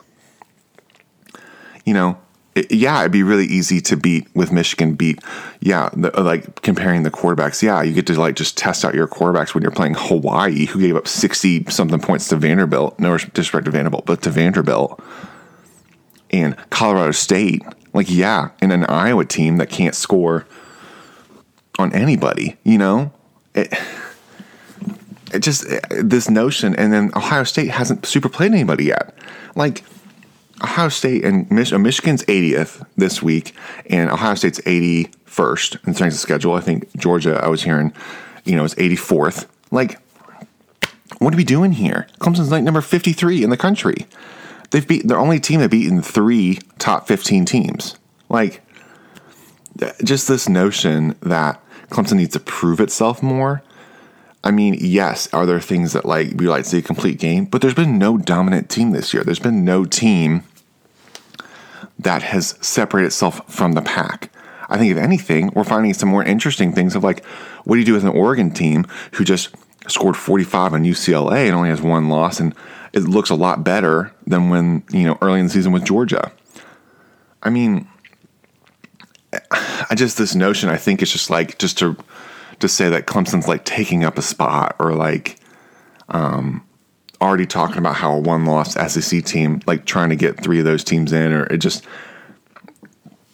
you 1.86 1.94
know, 1.94 2.18
it, 2.54 2.72
yeah, 2.72 3.00
it'd 3.00 3.12
be 3.12 3.24
really 3.24 3.46
easy 3.46 3.80
to 3.82 3.96
beat 3.96 4.28
with 4.36 4.52
Michigan 4.52 4.96
beat. 4.96 5.20
Yeah, 5.62 5.90
the, 5.94 6.18
uh, 6.20 6.24
like 6.24 6.62
comparing 6.62 7.04
the 7.04 7.12
quarterbacks. 7.12 7.62
Yeah, 7.62 7.82
you 7.82 7.94
get 7.94 8.08
to 8.08 8.20
like 8.20 8.36
just 8.36 8.58
test 8.58 8.84
out 8.84 8.94
your 8.94 9.08
quarterbacks 9.08 9.54
when 9.54 9.62
you're 9.62 9.72
playing 9.72 9.96
Hawaii, 9.98 10.66
who 10.66 10.80
gave 10.82 10.96
up 10.96 11.08
sixty 11.08 11.64
something 11.70 12.00
points 12.00 12.28
to 12.30 12.36
Vanderbilt. 12.36 13.00
No 13.00 13.18
disrespect 13.18 13.66
to 13.66 13.72
Vanderbilt, 13.72 14.06
but 14.06 14.22
to 14.24 14.30
Vanderbilt 14.30 15.02
and 16.30 16.56
Colorado 16.70 17.12
State. 17.12 17.64
Like, 17.94 18.10
yeah, 18.10 18.52
in 18.62 18.72
an 18.72 18.86
Iowa 18.86 19.26
team 19.26 19.58
that 19.58 19.70
can't 19.70 19.96
score 19.96 20.46
on 21.80 21.94
anybody. 21.94 22.58
You 22.64 22.78
know, 22.78 23.14
it, 23.54 23.74
it 25.34 25.40
just 25.40 25.66
this 25.90 26.30
notion, 26.30 26.76
and 26.76 26.92
then 26.92 27.12
Ohio 27.16 27.44
State 27.44 27.70
hasn't 27.70 28.06
super 28.06 28.30
played 28.30 28.52
anybody 28.52 28.86
yet. 28.86 29.14
Like 29.56 29.84
Ohio 30.64 30.90
State 30.90 31.26
and 31.26 31.50
Mich- 31.50 31.74
uh, 31.74 31.80
Michigan's 31.80 32.24
80th 32.26 32.86
this 32.96 33.22
week, 33.22 33.56
and 33.88 34.10
Ohio 34.10 34.36
State's 34.36 34.60
81st 34.62 35.88
in 35.88 35.94
terms 35.94 36.14
of 36.14 36.20
schedule. 36.20 36.54
I 36.54 36.62
think 36.62 36.96
Georgia, 36.98 37.40
I 37.44 37.48
was 37.48 37.64
hearing, 37.64 37.94
you 38.46 38.56
know, 38.56 38.64
is 38.64 38.76
84th. 38.76 39.48
Like, 39.72 40.00
what 41.20 41.34
are 41.34 41.38
we 41.38 41.44
doing 41.44 41.74
here? 41.74 42.08
Clemson's 42.20 42.52
like 42.52 42.64
number 42.64 42.82
53 42.82 43.44
in 43.44 43.50
the 43.50 43.58
country. 43.58 44.06
They've 44.72 44.88
beat 44.88 45.08
their 45.08 45.20
only 45.20 45.40
team 45.40 45.60
that 45.60 45.72
beaten 45.72 46.02
three 46.02 46.60
top 46.80 47.08
15 47.08 47.46
teams. 47.46 47.96
Like, 48.30 48.62
just 50.04 50.28
this 50.28 50.48
notion 50.48 51.16
that 51.22 51.62
Clemson 51.90 52.16
needs 52.16 52.34
to 52.34 52.40
prove 52.40 52.80
itself 52.80 53.22
more. 53.22 53.64
I 54.44 54.52
mean, 54.52 54.78
yes, 54.80 55.32
are 55.34 55.46
there 55.46 55.60
things 55.60 55.94
that 55.94 56.06
like 56.06 56.34
we 56.36 56.48
like 56.48 56.64
to 56.64 56.70
see 56.70 56.78
a 56.80 56.82
complete 56.82 57.20
game, 57.20 57.46
but 57.46 57.62
there's 57.62 57.76
been 57.76 58.00
no 58.00 58.18
dominant 58.18 58.70
team 58.70 58.92
this 58.92 59.14
year. 59.14 59.24
There's 59.24 59.40
been 59.40 59.64
no 59.64 59.86
team 59.86 60.44
that 62.00 62.24
has 62.24 62.56
separated 62.62 63.08
itself 63.08 63.42
from 63.54 63.74
the 63.74 63.82
pack. 63.82 64.32
I 64.70 64.78
think 64.78 64.92
if 64.92 64.98
anything, 64.98 65.52
we're 65.54 65.64
finding 65.64 65.94
some 65.94 66.10
more 66.10 66.24
interesting 66.24 66.72
things 66.72 66.96
of 66.96 67.04
like, 67.04 67.26
what 67.66 67.76
do 67.76 67.80
you 67.80 67.86
do 67.86 67.94
with 67.94 68.04
an 68.04 68.10
Oregon 68.10 68.52
team 68.52 68.86
who 69.14 69.26
just 69.26 69.54
scored 69.88 70.16
45 70.16 70.74
on 70.74 70.84
UCLA 70.84 71.46
and 71.46 71.56
only 71.56 71.70
has 71.70 71.82
one 71.82 72.10
loss, 72.10 72.40
and 72.40 72.56
it 72.94 73.02
looks 73.02 73.30
a 73.30 73.36
lot 73.36 73.64
better 73.64 74.12
than 74.26 74.50
when 74.50 74.84
you 74.92 75.04
know 75.04 75.18
early 75.22 75.40
in 75.40 75.48
the 75.48 75.52
season 75.52 75.72
with 75.72 75.86
Georgia. 75.86 76.32
I 77.44 77.50
mean, 77.50 77.88
I 79.34 79.96
just 79.96 80.18
this 80.18 80.36
notion. 80.36 80.70
I 80.70 80.78
think 80.78 81.02
it's 81.02 81.12
just 81.12 81.30
like 81.30 81.58
just 81.58 81.78
to 81.80 81.98
to 82.60 82.68
say 82.68 82.90
that 82.90 83.08
Clemson's 83.08 83.48
like 83.48 83.66
taking 83.66 84.04
up 84.04 84.18
a 84.18 84.22
spot 84.22 84.76
or 84.80 84.94
like 84.94 85.38
um, 86.10 86.64
already 87.22 87.46
talking 87.46 87.78
about 87.78 87.96
how 87.96 88.14
a 88.14 88.20
one 88.20 88.46
loss 88.46 88.74
SEC 88.74 89.24
team 89.24 89.62
like 89.68 89.86
trying 89.86 90.10
to 90.10 90.16
get 90.16 90.42
three 90.42 90.60
of 90.60 90.66
those 90.66 90.84
teams 90.84 91.14
in 91.14 91.32
or 91.32 91.44
it 91.46 91.60
just 91.60 91.86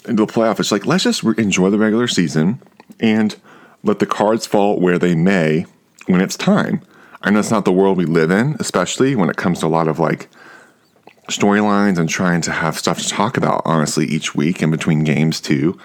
into 0.08 0.26
the 0.26 0.32
playoff. 0.32 0.60
It's 0.60 0.72
like 0.72 0.86
let's 0.86 1.04
just 1.04 1.24
re- 1.24 1.36
enjoy 1.38 1.70
the 1.70 1.78
regular 1.78 2.08
season 2.08 2.62
and 3.00 3.36
let 3.84 4.00
the 4.00 4.06
cards 4.06 4.46
fall 4.46 4.80
where 4.80 5.00
they 5.00 5.16
may 5.16 5.66
when 6.08 6.22
it's 6.22 6.38
time. 6.38 6.82
I 7.22 7.32
know 7.32 7.40
it's 7.40 7.52
not 7.52 7.66
the 7.66 7.72
world 7.72 7.98
we 7.98 8.06
live 8.06 8.32
in, 8.32 8.56
especially 8.60 9.16
when 9.16 9.30
it 9.30 9.38
comes 9.38 9.60
to 9.60 9.66
a 9.66 9.70
lot 9.70 9.88
of 9.88 10.00
like 10.00 10.30
storylines 11.30 11.98
and 11.98 12.10
trying 12.10 12.42
to 12.42 12.52
have 12.52 12.78
stuff 12.78 13.00
to 13.00 13.08
talk 13.08 13.38
about, 13.38 13.62
honestly, 13.66 14.06
each 14.06 14.36
week 14.36 14.62
in 14.62 14.72
between 14.72 15.04
games, 15.04 15.42
too. 15.42 15.78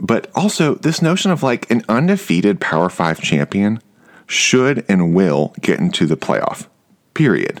But 0.00 0.30
also, 0.34 0.76
this 0.76 1.02
notion 1.02 1.30
of 1.30 1.42
like 1.42 1.70
an 1.70 1.84
undefeated 1.88 2.60
Power 2.60 2.88
Five 2.88 3.20
champion 3.20 3.82
should 4.30 4.84
and 4.88 5.12
will 5.12 5.52
get 5.60 5.80
into 5.80 6.06
the 6.06 6.16
playoff, 6.16 6.68
period. 7.14 7.60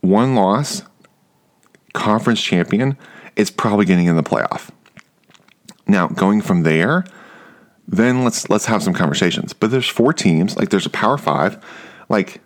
One 0.00 0.36
loss, 0.36 0.82
conference 1.92 2.40
champion, 2.40 2.96
is 3.34 3.50
probably 3.50 3.84
getting 3.84 4.06
in 4.06 4.16
the 4.16 4.22
playoff. 4.22 4.70
Now, 5.88 6.06
going 6.06 6.40
from 6.40 6.62
there, 6.62 7.04
then 7.88 8.22
let's 8.24 8.48
let's 8.48 8.66
have 8.66 8.82
some 8.82 8.94
conversations. 8.94 9.52
But 9.52 9.72
there's 9.72 9.88
four 9.88 10.12
teams, 10.12 10.56
like 10.56 10.70
there's 10.70 10.86
a 10.86 10.90
Power 10.90 11.18
Five, 11.18 11.62
like 12.08 12.40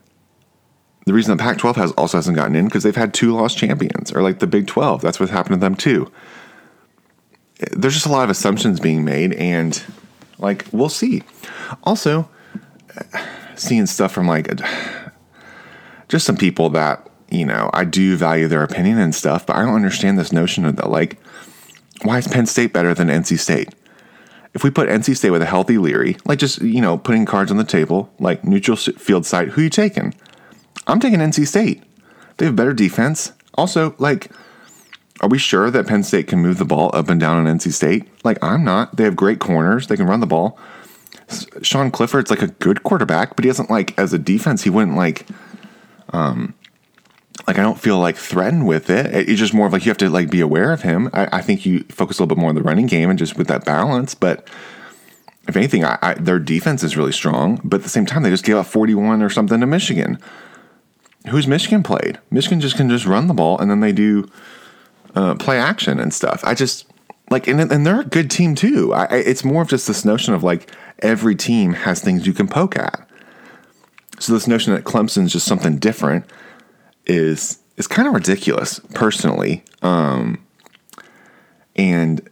the 1.04 1.12
reason 1.12 1.36
the 1.36 1.42
Pac-12 1.42 1.76
has 1.76 1.92
also 1.92 2.18
hasn't 2.18 2.36
gotten 2.36 2.56
in 2.56 2.66
because 2.66 2.82
they've 2.82 2.96
had 2.96 3.12
two 3.12 3.34
lost 3.34 3.58
champions, 3.58 4.12
or 4.12 4.22
like 4.22 4.38
the 4.38 4.46
Big 4.46 4.66
12. 4.66 5.02
That's 5.02 5.20
what's 5.20 5.32
happened 5.32 5.56
to 5.56 5.60
them 5.60 5.74
too. 5.74 6.10
There's 7.72 7.94
just 7.94 8.06
a 8.06 8.12
lot 8.12 8.24
of 8.24 8.30
assumptions 8.30 8.80
being 8.80 9.04
made, 9.04 9.34
and 9.34 9.82
like 10.40 10.66
we'll 10.72 10.88
see. 10.88 11.22
Also, 11.84 12.28
seeing 13.56 13.86
stuff 13.86 14.12
from 14.12 14.26
like 14.26 14.60
just 16.08 16.26
some 16.26 16.36
people 16.36 16.70
that 16.70 17.08
you 17.30 17.44
know 17.44 17.70
I 17.72 17.84
do 17.84 18.16
value 18.16 18.48
their 18.48 18.62
opinion 18.62 18.98
and 18.98 19.14
stuff, 19.14 19.46
but 19.46 19.56
I 19.56 19.64
don't 19.64 19.74
understand 19.74 20.18
this 20.18 20.32
notion 20.32 20.64
of 20.64 20.76
that. 20.76 20.90
Like, 20.90 21.18
why 22.02 22.18
is 22.18 22.28
Penn 22.28 22.46
State 22.46 22.72
better 22.72 22.94
than 22.94 23.08
NC 23.08 23.38
State? 23.38 23.74
If 24.52 24.64
we 24.64 24.70
put 24.70 24.88
NC 24.88 25.16
State 25.16 25.30
with 25.30 25.42
a 25.42 25.46
healthy 25.46 25.78
Leary, 25.78 26.16
like 26.24 26.38
just 26.38 26.60
you 26.60 26.80
know 26.80 26.98
putting 26.98 27.26
cards 27.26 27.50
on 27.50 27.56
the 27.56 27.64
table, 27.64 28.12
like 28.18 28.44
neutral 28.44 28.76
field 28.76 29.26
site, 29.26 29.48
who 29.48 29.62
you 29.62 29.70
taking? 29.70 30.14
I'm 30.86 30.98
taking 30.98 31.20
NC 31.20 31.46
State. 31.46 31.84
They 32.36 32.46
have 32.46 32.56
better 32.56 32.72
defense. 32.72 33.32
Also, 33.54 33.94
like, 33.98 34.32
are 35.20 35.28
we 35.28 35.38
sure 35.38 35.70
that 35.70 35.86
Penn 35.86 36.02
State 36.02 36.28
can 36.28 36.40
move 36.40 36.58
the 36.58 36.64
ball 36.64 36.90
up 36.94 37.08
and 37.08 37.20
down 37.20 37.46
on 37.46 37.58
NC 37.58 37.72
State? 37.72 38.08
Like, 38.24 38.42
I'm 38.42 38.64
not. 38.64 38.96
They 38.96 39.04
have 39.04 39.16
great 39.16 39.38
corners. 39.38 39.86
They 39.86 39.96
can 39.96 40.06
run 40.06 40.20
the 40.20 40.26
ball. 40.26 40.58
Sean 41.62 41.90
Clifford's 41.90 42.30
like 42.30 42.42
a 42.42 42.48
good 42.48 42.82
quarterback, 42.82 43.36
but 43.36 43.44
he 43.44 43.50
doesn't 43.50 43.70
like 43.70 43.96
as 43.98 44.12
a 44.12 44.18
defense. 44.18 44.64
He 44.64 44.70
wouldn't 44.70 44.96
like, 44.96 45.26
um, 46.12 46.54
like 47.46 47.58
I 47.58 47.62
don't 47.62 47.78
feel 47.78 47.98
like 47.98 48.16
threatened 48.16 48.66
with 48.66 48.90
it. 48.90 49.28
It's 49.28 49.38
just 49.38 49.54
more 49.54 49.66
of 49.66 49.72
like 49.72 49.84
you 49.84 49.90
have 49.90 49.98
to 49.98 50.10
like 50.10 50.30
be 50.30 50.40
aware 50.40 50.72
of 50.72 50.82
him. 50.82 51.08
I, 51.12 51.28
I 51.38 51.42
think 51.42 51.64
you 51.64 51.84
focus 51.84 52.18
a 52.18 52.22
little 52.22 52.34
bit 52.34 52.40
more 52.40 52.48
on 52.48 52.54
the 52.54 52.62
running 52.62 52.86
game 52.86 53.10
and 53.10 53.18
just 53.18 53.36
with 53.36 53.46
that 53.48 53.64
balance. 53.64 54.14
But 54.14 54.48
if 55.46 55.56
anything, 55.56 55.84
I, 55.84 55.98
I, 56.02 56.14
their 56.14 56.38
defense 56.38 56.82
is 56.82 56.96
really 56.96 57.12
strong. 57.12 57.60
But 57.62 57.78
at 57.78 57.82
the 57.84 57.88
same 57.88 58.06
time, 58.06 58.22
they 58.22 58.30
just 58.30 58.44
gave 58.44 58.56
up 58.56 58.66
41 58.66 59.22
or 59.22 59.30
something 59.30 59.60
to 59.60 59.66
Michigan 59.66 60.18
who's 61.28 61.46
Michigan 61.46 61.82
played? 61.82 62.18
Michigan 62.30 62.60
just 62.60 62.76
can 62.76 62.88
just 62.88 63.06
run 63.06 63.26
the 63.26 63.34
ball 63.34 63.58
and 63.58 63.70
then 63.70 63.80
they 63.80 63.92
do 63.92 64.28
uh, 65.14 65.34
play 65.34 65.58
action 65.58 65.98
and 65.98 66.12
stuff. 66.12 66.42
I 66.44 66.54
just 66.54 66.86
like, 67.30 67.46
and, 67.46 67.60
and 67.60 67.86
they're 67.86 68.00
a 68.00 68.04
good 68.04 68.30
team 68.30 68.54
too. 68.54 68.92
I, 68.92 69.04
it's 69.16 69.44
more 69.44 69.62
of 69.62 69.68
just 69.68 69.86
this 69.86 70.04
notion 70.04 70.34
of 70.34 70.42
like 70.42 70.70
every 70.98 71.34
team 71.34 71.72
has 71.72 72.00
things 72.00 72.26
you 72.26 72.32
can 72.32 72.48
poke 72.48 72.76
at. 72.76 73.08
So 74.18 74.32
this 74.32 74.46
notion 74.46 74.74
that 74.74 74.84
Clemson's 74.84 75.32
just 75.32 75.46
something 75.46 75.78
different 75.78 76.26
is 77.06 77.58
is 77.76 77.86
kind 77.86 78.06
of 78.06 78.12
ridiculous, 78.12 78.78
personally. 78.94 79.64
Um, 79.80 80.44
and 81.74 82.28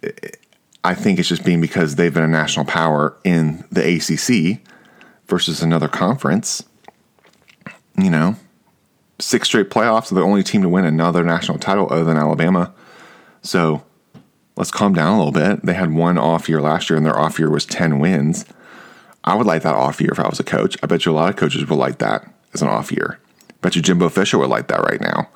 I 0.84 0.94
think 0.94 1.18
it's 1.18 1.28
just 1.28 1.44
being 1.44 1.62
because 1.62 1.94
they've 1.94 2.12
been 2.12 2.22
a 2.22 2.28
national 2.28 2.66
power 2.66 3.16
in 3.24 3.64
the 3.72 3.96
ACC 3.96 4.60
versus 5.26 5.62
another 5.62 5.88
conference. 5.88 6.62
You 7.96 8.10
know, 8.10 8.36
six 9.20 9.48
straight 9.48 9.70
playoffs. 9.70 10.10
They're 10.10 10.20
the 10.20 10.28
only 10.28 10.42
team 10.42 10.62
to 10.62 10.68
win 10.68 10.84
another 10.84 11.24
national 11.24 11.58
title 11.58 11.88
other 11.90 12.04
than 12.04 12.16
Alabama. 12.16 12.72
So 13.42 13.84
let's 14.56 14.70
calm 14.70 14.94
down 14.94 15.14
a 15.14 15.18
little 15.18 15.32
bit. 15.32 15.64
They 15.64 15.74
had 15.74 15.92
one 15.92 16.18
off 16.18 16.48
year 16.48 16.60
last 16.60 16.90
year, 16.90 16.96
and 16.96 17.06
their 17.06 17.18
off 17.18 17.38
year 17.38 17.50
was 17.50 17.66
10 17.66 17.98
wins. 17.98 18.44
I 19.24 19.34
would 19.34 19.46
like 19.46 19.62
that 19.62 19.74
off 19.74 20.00
year 20.00 20.10
if 20.12 20.20
I 20.20 20.28
was 20.28 20.40
a 20.40 20.44
coach. 20.44 20.76
I 20.82 20.86
bet 20.86 21.04
you 21.04 21.12
a 21.12 21.14
lot 21.14 21.28
of 21.28 21.36
coaches 21.36 21.68
would 21.68 21.76
like 21.76 21.98
that 21.98 22.32
as 22.54 22.62
an 22.62 22.68
off 22.68 22.92
year. 22.92 23.18
I 23.50 23.54
bet 23.60 23.76
you 23.76 23.82
Jimbo 23.82 24.08
Fisher 24.08 24.38
would 24.38 24.48
like 24.48 24.68
that 24.68 24.82
right 24.82 25.00
now. 25.00 25.28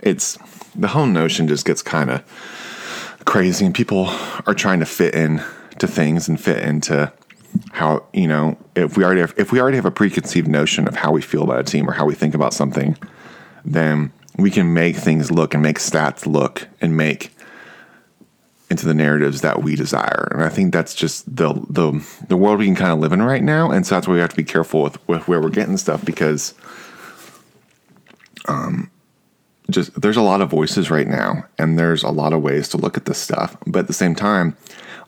It's 0.00 0.38
the 0.74 0.88
whole 0.88 1.06
notion 1.06 1.48
just 1.48 1.66
gets 1.66 1.82
kind 1.82 2.10
of 2.10 2.24
crazy, 3.24 3.66
and 3.66 3.74
people 3.74 4.06
are 4.46 4.54
trying 4.54 4.80
to 4.80 4.86
fit 4.86 5.14
in 5.14 5.42
to 5.78 5.86
things 5.86 6.28
and 6.28 6.40
fit 6.40 6.64
into 6.64 7.12
how 7.72 8.04
you 8.12 8.26
know 8.26 8.56
if 8.74 8.96
we 8.96 9.04
already 9.04 9.20
have, 9.20 9.34
if 9.36 9.52
we 9.52 9.60
already 9.60 9.76
have 9.76 9.86
a 9.86 9.90
preconceived 9.90 10.48
notion 10.48 10.86
of 10.88 10.96
how 10.96 11.12
we 11.12 11.20
feel 11.20 11.42
about 11.42 11.58
a 11.58 11.64
team 11.64 11.88
or 11.88 11.92
how 11.92 12.04
we 12.04 12.14
think 12.14 12.34
about 12.34 12.54
something, 12.54 12.96
then 13.64 14.12
we 14.36 14.50
can 14.50 14.72
make 14.72 14.96
things 14.96 15.30
look 15.30 15.54
and 15.54 15.62
make 15.62 15.78
stats 15.78 16.26
look 16.26 16.68
and 16.80 16.96
make 16.96 17.32
into 18.70 18.86
the 18.86 18.94
narratives 18.94 19.40
that 19.40 19.62
we 19.62 19.74
desire. 19.74 20.28
And 20.30 20.42
I 20.44 20.48
think 20.48 20.72
that's 20.72 20.94
just 20.94 21.24
the 21.34 21.52
the 21.68 22.06
the 22.28 22.36
world 22.36 22.60
we 22.60 22.66
can 22.66 22.76
kind 22.76 22.92
of 22.92 23.00
live 23.00 23.12
in 23.12 23.20
right 23.22 23.42
now. 23.42 23.70
And 23.70 23.84
so 23.84 23.96
that's 23.96 24.06
why 24.06 24.14
we 24.14 24.20
have 24.20 24.30
to 24.30 24.36
be 24.36 24.44
careful 24.44 24.82
with, 24.82 25.08
with 25.08 25.26
where 25.26 25.40
we're 25.40 25.50
getting 25.50 25.76
stuff 25.76 26.04
because 26.04 26.54
um 28.46 28.90
just 29.70 30.00
there's 30.00 30.16
a 30.16 30.22
lot 30.22 30.40
of 30.40 30.50
voices 30.50 30.90
right 30.90 31.06
now 31.06 31.44
and 31.58 31.78
there's 31.78 32.02
a 32.02 32.10
lot 32.10 32.32
of 32.32 32.42
ways 32.42 32.68
to 32.68 32.76
look 32.76 32.96
at 32.96 33.04
this 33.04 33.18
stuff. 33.18 33.56
But 33.66 33.80
at 33.80 33.86
the 33.88 33.92
same 33.92 34.14
time, 34.14 34.56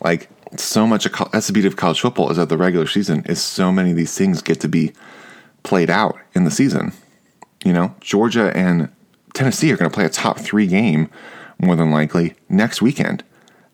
like 0.01 0.29
so 0.61 0.87
much 0.87 1.07
of 1.07 1.13
that's 1.33 1.47
the 1.47 1.53
beauty 1.53 1.69
of 1.69 1.77
college 1.77 2.01
football 2.01 2.31
is 2.31 2.37
that 2.37 2.49
the 2.49 2.57
regular 2.57 2.87
season 2.87 3.25
is 3.27 3.43
so 3.43 3.73
many 3.73 3.91
of 3.91 3.97
these 3.97 4.17
things 4.17 4.43
get 4.43 4.61
to 4.61 4.69
be 4.69 4.93
played 5.63 5.91
out 5.91 6.19
in 6.35 6.45
the 6.45 6.51
season. 6.51 6.93
You 7.65 7.73
know, 7.73 7.95
Georgia 8.01 8.53
and 8.57 8.91
Tennessee 9.35 9.73
are 9.73 9.77
going 9.77 9.91
to 9.91 9.95
play 9.95 10.05
a 10.05 10.11
top 10.11 10.39
three 10.39 10.67
game 10.67 11.11
more 11.59 11.77
than 11.77 11.91
likely 11.91 12.35
next 12.49 12.83
weekend. 12.83 13.25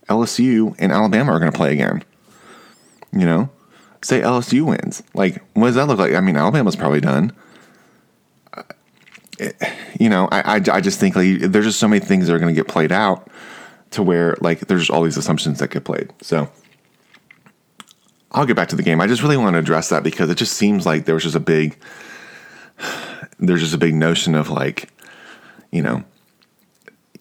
LSU 0.09 0.75
and 0.79 0.93
Alabama 0.93 1.33
are 1.33 1.39
going 1.39 1.51
to 1.51 1.57
play 1.57 1.73
again. 1.73 2.05
You 3.13 3.25
know, 3.25 3.51
say 4.03 4.21
LSU 4.21 4.63
wins. 4.63 5.03
Like, 5.15 5.43
what 5.55 5.67
does 5.67 5.75
that 5.77 5.87
look 5.87 5.99
like? 5.99 6.15
I 6.15 6.21
mean, 6.21 6.37
Alabama's 6.37 6.77
probably 6.77 7.01
done. 7.01 7.33
Uh, 8.53 8.63
you 9.99 10.09
know, 10.09 10.29
I, 10.31 10.57
I, 10.57 10.77
I 10.77 10.81
just 10.81 11.01
think 11.01 11.17
like 11.17 11.41
there's 11.41 11.67
just 11.67 11.81
so 11.81 11.89
many 11.89 12.05
things 12.05 12.27
that 12.27 12.35
are 12.35 12.39
going 12.39 12.55
to 12.55 12.59
get 12.59 12.69
played 12.69 12.93
out 12.93 13.31
to 13.91 14.03
where 14.03 14.37
like 14.41 14.61
there's 14.61 14.91
all 14.91 15.03
these 15.03 15.17
assumptions 15.17 15.59
that 15.61 15.71
get 15.71 15.85
played. 15.85 16.13
So 16.21 16.51
I'll 18.33 18.47
get 18.47 18.57
back 18.57 18.69
to 18.69 18.77
the 18.77 18.83
game. 18.83 19.01
I 19.01 19.07
just 19.07 19.23
really 19.23 19.37
want 19.37 19.55
to 19.55 19.59
address 19.59 19.89
that 19.89 20.03
because 20.03 20.29
it 20.31 20.37
just 20.37 20.55
seems 20.55 20.85
like 20.85 21.07
there 21.07 21.15
was 21.15 21.25
just 21.25 21.37
a 21.37 21.41
big, 21.41 21.79
there's 23.39 23.61
just 23.61 23.75
a 23.75 23.79
big 23.79 23.95
notion 23.95 24.35
of 24.35 24.51
like, 24.51 24.91
you 25.73 25.83
know, 25.83 26.05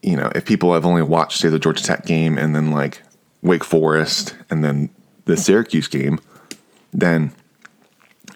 you 0.02 0.16
know, 0.16 0.32
if 0.36 0.46
people 0.46 0.74
have 0.74 0.86
only 0.86 1.02
watched 1.02 1.40
say 1.40 1.50
the 1.50 1.60
Georgia 1.60 1.84
Tech 1.84 2.06
game 2.06 2.38
and 2.38 2.56
then 2.56 2.72
like 2.72 3.02
Wake 3.42 3.64
Forest 3.64 4.36
and 4.50 4.64
then 4.64 4.90
the 5.26 5.38
Syracuse 5.38 5.88
game, 5.88 6.20
then 6.94 7.32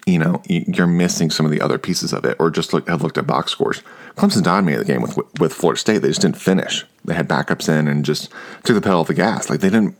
you 0.06 0.18
know 0.18 0.42
you're 0.48 0.86
missing 0.86 1.30
some 1.30 1.46
of 1.46 1.52
the 1.52 1.60
other 1.60 1.78
pieces 1.78 2.12
of 2.12 2.24
it, 2.24 2.36
or 2.40 2.50
just 2.50 2.72
look, 2.72 2.88
have 2.88 3.02
looked 3.02 3.18
at 3.18 3.26
box 3.26 3.52
scores. 3.52 3.82
Clemson 4.16 4.42
dominated 4.42 4.80
the 4.80 4.92
game 4.92 5.02
with 5.02 5.18
with 5.38 5.52
Florida 5.52 5.80
State. 5.80 5.98
They 5.98 6.08
just 6.08 6.20
didn't 6.20 6.36
finish. 6.36 6.84
They 7.04 7.14
had 7.14 7.28
backups 7.28 7.68
in 7.68 7.88
and 7.88 8.04
just 8.04 8.30
took 8.64 8.74
the 8.74 8.80
pedal 8.80 9.00
off 9.00 9.06
the 9.06 9.14
gas. 9.14 9.48
Like 9.48 9.60
they 9.60 9.70
didn't, 9.70 9.96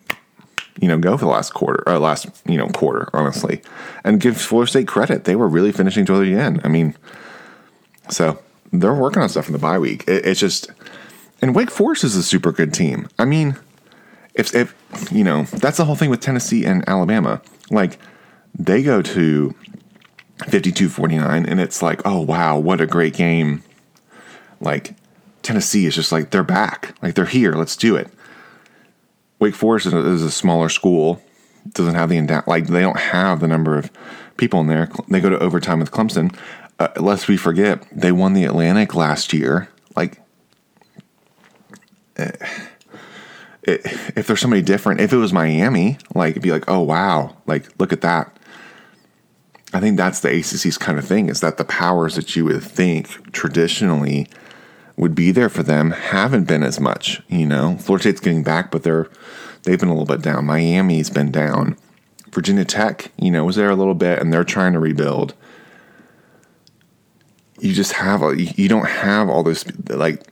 you 0.80 0.88
know, 0.88 0.98
go 0.98 1.16
for 1.16 1.24
the 1.24 1.30
last 1.30 1.52
quarter 1.54 1.82
or 1.86 1.98
last 1.98 2.26
you 2.46 2.56
know 2.56 2.68
quarter, 2.68 3.08
honestly. 3.12 3.62
And 4.04 4.20
give 4.20 4.36
Florida 4.36 4.70
State 4.70 4.88
credit; 4.88 5.24
they 5.24 5.36
were 5.36 5.48
really 5.48 5.72
finishing 5.72 6.04
to 6.06 6.18
the 6.18 6.34
end. 6.34 6.60
I 6.64 6.68
mean, 6.68 6.94
so 8.10 8.42
they're 8.72 8.94
working 8.94 9.22
on 9.22 9.28
stuff 9.28 9.46
in 9.46 9.52
the 9.52 9.58
bye 9.58 9.78
week. 9.78 10.04
It, 10.08 10.24
it's 10.26 10.40
just, 10.40 10.70
and 11.40 11.54
Wake 11.54 11.70
Forest 11.70 12.04
is 12.04 12.16
a 12.16 12.22
super 12.22 12.52
good 12.52 12.72
team. 12.72 13.08
I 13.18 13.24
mean, 13.24 13.56
if 14.34 14.54
if 14.54 14.74
you 15.10 15.24
know 15.24 15.44
that's 15.44 15.76
the 15.76 15.84
whole 15.84 15.96
thing 15.96 16.10
with 16.10 16.20
Tennessee 16.20 16.64
and 16.64 16.88
Alabama, 16.88 17.42
like 17.70 17.98
they 18.58 18.82
go 18.82 19.00
to 19.00 19.54
52-49 20.38 21.48
and 21.48 21.60
it's 21.60 21.82
like, 21.82 22.02
oh 22.04 22.20
wow, 22.20 22.58
what 22.58 22.80
a 22.80 22.86
great 22.86 23.14
game. 23.14 23.62
Like 24.60 24.94
Tennessee 25.42 25.86
is 25.86 25.94
just 25.94 26.12
like 26.12 26.30
they're 26.30 26.42
back, 26.42 26.94
like 27.02 27.14
they're 27.14 27.24
here. 27.24 27.52
Let's 27.52 27.76
do 27.76 27.96
it. 27.96 28.08
Wake 29.42 29.56
Forest 29.56 29.86
is 29.86 30.22
a, 30.22 30.30
smaller 30.30 30.68
school, 30.68 31.20
doesn't 31.72 31.96
have 31.96 32.10
the 32.10 32.44
like 32.46 32.68
they 32.68 32.80
don't 32.80 32.96
have 32.96 33.40
the 33.40 33.48
number 33.48 33.76
of 33.76 33.90
people 34.36 34.60
in 34.60 34.68
there. 34.68 34.88
They 35.08 35.20
go 35.20 35.30
to 35.30 35.38
overtime 35.40 35.80
with 35.80 35.90
Clemson. 35.90 36.32
Uh, 36.78 36.90
lest 37.00 37.26
we 37.26 37.36
forget, 37.36 37.84
they 37.90 38.12
won 38.12 38.34
the 38.34 38.44
Atlantic 38.44 38.94
last 38.94 39.32
year. 39.32 39.68
Like, 39.96 40.20
eh, 42.18 42.30
if 43.64 44.28
there's 44.28 44.40
somebody 44.40 44.62
different, 44.62 45.00
if 45.00 45.12
it 45.12 45.16
was 45.16 45.32
Miami, 45.32 45.98
like 46.14 46.30
it'd 46.30 46.42
be 46.44 46.52
like, 46.52 46.68
oh 46.68 46.80
wow, 46.80 47.36
like 47.44 47.68
look 47.80 47.92
at 47.92 48.02
that. 48.02 48.38
I 49.72 49.80
think 49.80 49.96
that's 49.96 50.20
the 50.20 50.28
ACC's 50.28 50.78
kind 50.78 51.00
of 51.00 51.04
thing 51.04 51.28
is 51.28 51.40
that 51.40 51.56
the 51.56 51.64
powers 51.64 52.14
that 52.14 52.36
you 52.36 52.44
would 52.44 52.62
think 52.62 53.32
traditionally 53.32 54.28
would 54.96 55.16
be 55.16 55.32
there 55.32 55.48
for 55.48 55.64
them 55.64 55.90
haven't 55.90 56.44
been 56.44 56.62
as 56.62 56.78
much. 56.78 57.22
You 57.26 57.46
know, 57.46 57.76
Florida 57.78 58.02
State's 58.02 58.20
getting 58.20 58.44
back, 58.44 58.70
but 58.70 58.84
they're 58.84 59.08
they've 59.64 59.78
been 59.78 59.88
a 59.88 59.94
little 59.94 60.06
bit 60.06 60.22
down. 60.22 60.46
Miami's 60.46 61.10
been 61.10 61.30
down. 61.30 61.76
Virginia 62.30 62.64
Tech, 62.64 63.12
you 63.18 63.30
know, 63.30 63.44
was 63.44 63.56
there 63.56 63.70
a 63.70 63.76
little 63.76 63.94
bit, 63.94 64.18
and 64.18 64.32
they're 64.32 64.44
trying 64.44 64.72
to 64.72 64.78
rebuild. 64.78 65.34
You 67.60 67.72
just 67.74 67.92
have 67.92 68.22
a, 68.22 68.34
you 68.36 68.68
don't 68.68 68.88
have 68.88 69.28
all 69.28 69.42
those 69.42 69.64
like 69.88 70.22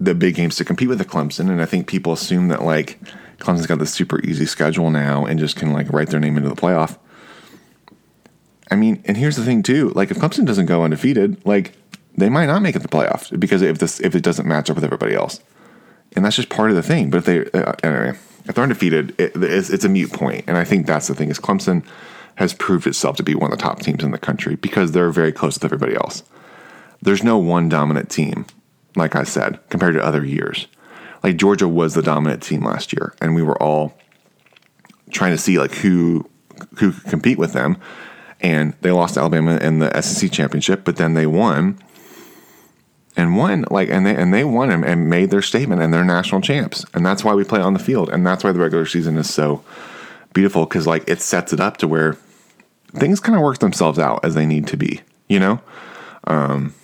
the 0.00 0.14
big 0.14 0.34
games 0.34 0.56
to 0.56 0.64
compete 0.64 0.88
with 0.88 0.98
the 0.98 1.04
Clemson, 1.04 1.48
and 1.50 1.62
I 1.62 1.64
think 1.64 1.86
people 1.86 2.12
assume 2.12 2.48
that 2.48 2.62
like 2.62 2.98
Clemson's 3.38 3.66
got 3.66 3.78
this 3.78 3.92
super 3.92 4.20
easy 4.24 4.46
schedule 4.46 4.90
now 4.90 5.24
and 5.24 5.38
just 5.38 5.56
can 5.56 5.72
like 5.72 5.90
write 5.92 6.10
their 6.10 6.20
name 6.20 6.36
into 6.36 6.48
the 6.48 6.56
playoff. 6.56 6.98
I 8.70 8.76
mean, 8.76 9.02
and 9.06 9.16
here's 9.16 9.36
the 9.36 9.44
thing 9.44 9.62
too: 9.62 9.90
like 9.94 10.10
if 10.10 10.18
Clemson 10.18 10.44
doesn't 10.44 10.66
go 10.66 10.82
undefeated, 10.82 11.44
like 11.46 11.72
they 12.16 12.28
might 12.28 12.46
not 12.46 12.62
make 12.62 12.76
it 12.76 12.82
the 12.82 12.88
playoffs 12.88 13.38
because 13.38 13.62
if 13.62 13.78
this 13.78 14.00
if 14.00 14.14
it 14.14 14.22
doesn't 14.22 14.46
match 14.46 14.68
up 14.68 14.76
with 14.76 14.84
everybody 14.84 15.14
else, 15.14 15.40
and 16.14 16.24
that's 16.24 16.36
just 16.36 16.48
part 16.48 16.70
of 16.70 16.76
the 16.76 16.82
thing. 16.82 17.10
But 17.10 17.18
if 17.18 17.24
they 17.24 17.58
uh, 17.58 17.72
anyway, 17.82 18.18
if 18.46 18.54
they're 18.54 18.62
undefeated, 18.62 19.14
it, 19.18 19.32
it's, 19.36 19.70
it's 19.70 19.84
a 19.84 19.88
mute 19.88 20.12
point. 20.12 20.44
and 20.46 20.56
I 20.56 20.64
think 20.64 20.86
that's 20.86 21.08
the 21.08 21.14
thing 21.14 21.30
is 21.30 21.38
Clemson 21.38 21.84
has 22.36 22.54
proved 22.54 22.86
itself 22.86 23.16
to 23.16 23.22
be 23.22 23.34
one 23.34 23.52
of 23.52 23.58
the 23.58 23.62
top 23.62 23.80
teams 23.80 24.04
in 24.04 24.10
the 24.10 24.18
country 24.18 24.56
because 24.56 24.92
they're 24.92 25.10
very 25.10 25.32
close 25.32 25.56
with 25.56 25.64
everybody 25.64 25.94
else. 25.94 26.22
There's 27.02 27.24
no 27.24 27.38
one 27.38 27.68
dominant 27.68 28.10
team, 28.10 28.46
like 28.96 29.16
I 29.16 29.24
said, 29.24 29.58
compared 29.70 29.94
to 29.94 30.04
other 30.04 30.24
years. 30.24 30.66
Like 31.22 31.36
Georgia 31.36 31.68
was 31.68 31.94
the 31.94 32.02
dominant 32.02 32.42
team 32.42 32.64
last 32.64 32.92
year, 32.92 33.14
and 33.20 33.34
we 33.34 33.42
were 33.42 33.60
all 33.60 33.98
trying 35.10 35.32
to 35.32 35.38
see 35.38 35.58
like 35.58 35.74
who 35.74 36.28
who 36.78 36.92
could 36.92 37.04
compete 37.04 37.38
with 37.38 37.52
them 37.52 37.78
and 38.40 38.74
they 38.80 38.90
lost 38.90 39.16
Alabama 39.16 39.56
in 39.56 39.80
the 39.80 40.00
SEC 40.00 40.30
championship, 40.30 40.84
but 40.84 40.96
then 40.96 41.14
they 41.14 41.26
won 41.26 41.78
and 43.18 43.36
won 43.36 43.66
like 43.70 43.90
and 43.90 44.06
they 44.06 44.14
and 44.14 44.32
they 44.32 44.44
won 44.44 44.70
and, 44.70 44.84
and 44.84 45.10
made 45.10 45.30
their 45.30 45.42
statement 45.42 45.82
and 45.82 45.92
they're 45.92 46.04
national 46.04 46.40
champs. 46.40 46.86
And 46.94 47.04
that's 47.04 47.22
why 47.22 47.34
we 47.34 47.44
play 47.44 47.60
on 47.60 47.74
the 47.74 47.78
field. 47.78 48.08
And 48.08 48.26
that's 48.26 48.42
why 48.42 48.52
the 48.52 48.60
regular 48.60 48.86
season 48.86 49.18
is 49.18 49.28
so 49.28 49.62
beautiful 50.32 50.64
because 50.64 50.86
like 50.86 51.06
it 51.06 51.20
sets 51.20 51.52
it 51.52 51.60
up 51.60 51.76
to 51.78 51.88
where 51.88 52.16
things 52.94 53.20
kind 53.20 53.36
of 53.36 53.42
work 53.42 53.58
themselves 53.58 53.98
out 53.98 54.24
as 54.24 54.34
they 54.34 54.46
need 54.46 54.66
to 54.68 54.78
be 54.78 55.02
you 55.28 55.38
know? 55.38 55.60
Um, 56.24 56.74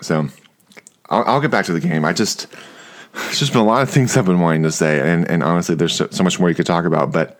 so 0.00 0.28
I'll, 1.08 1.24
I'll, 1.24 1.40
get 1.40 1.50
back 1.50 1.66
to 1.66 1.72
the 1.72 1.80
game. 1.80 2.04
I 2.04 2.12
just 2.12 2.46
it's 3.14 3.38
just 3.38 3.52
been 3.52 3.60
a 3.60 3.66
lot 3.66 3.82
of 3.82 3.90
things 3.90 4.16
i've 4.16 4.24
been 4.24 4.40
wanting 4.40 4.62
to 4.62 4.72
say 4.72 4.98
and, 4.98 5.30
and 5.30 5.42
honestly 5.42 5.74
there's 5.74 5.94
so, 5.94 6.08
so 6.10 6.24
much 6.24 6.40
more 6.40 6.48
you 6.48 6.54
could 6.54 6.64
talk 6.64 6.86
about 6.86 7.12
but 7.12 7.38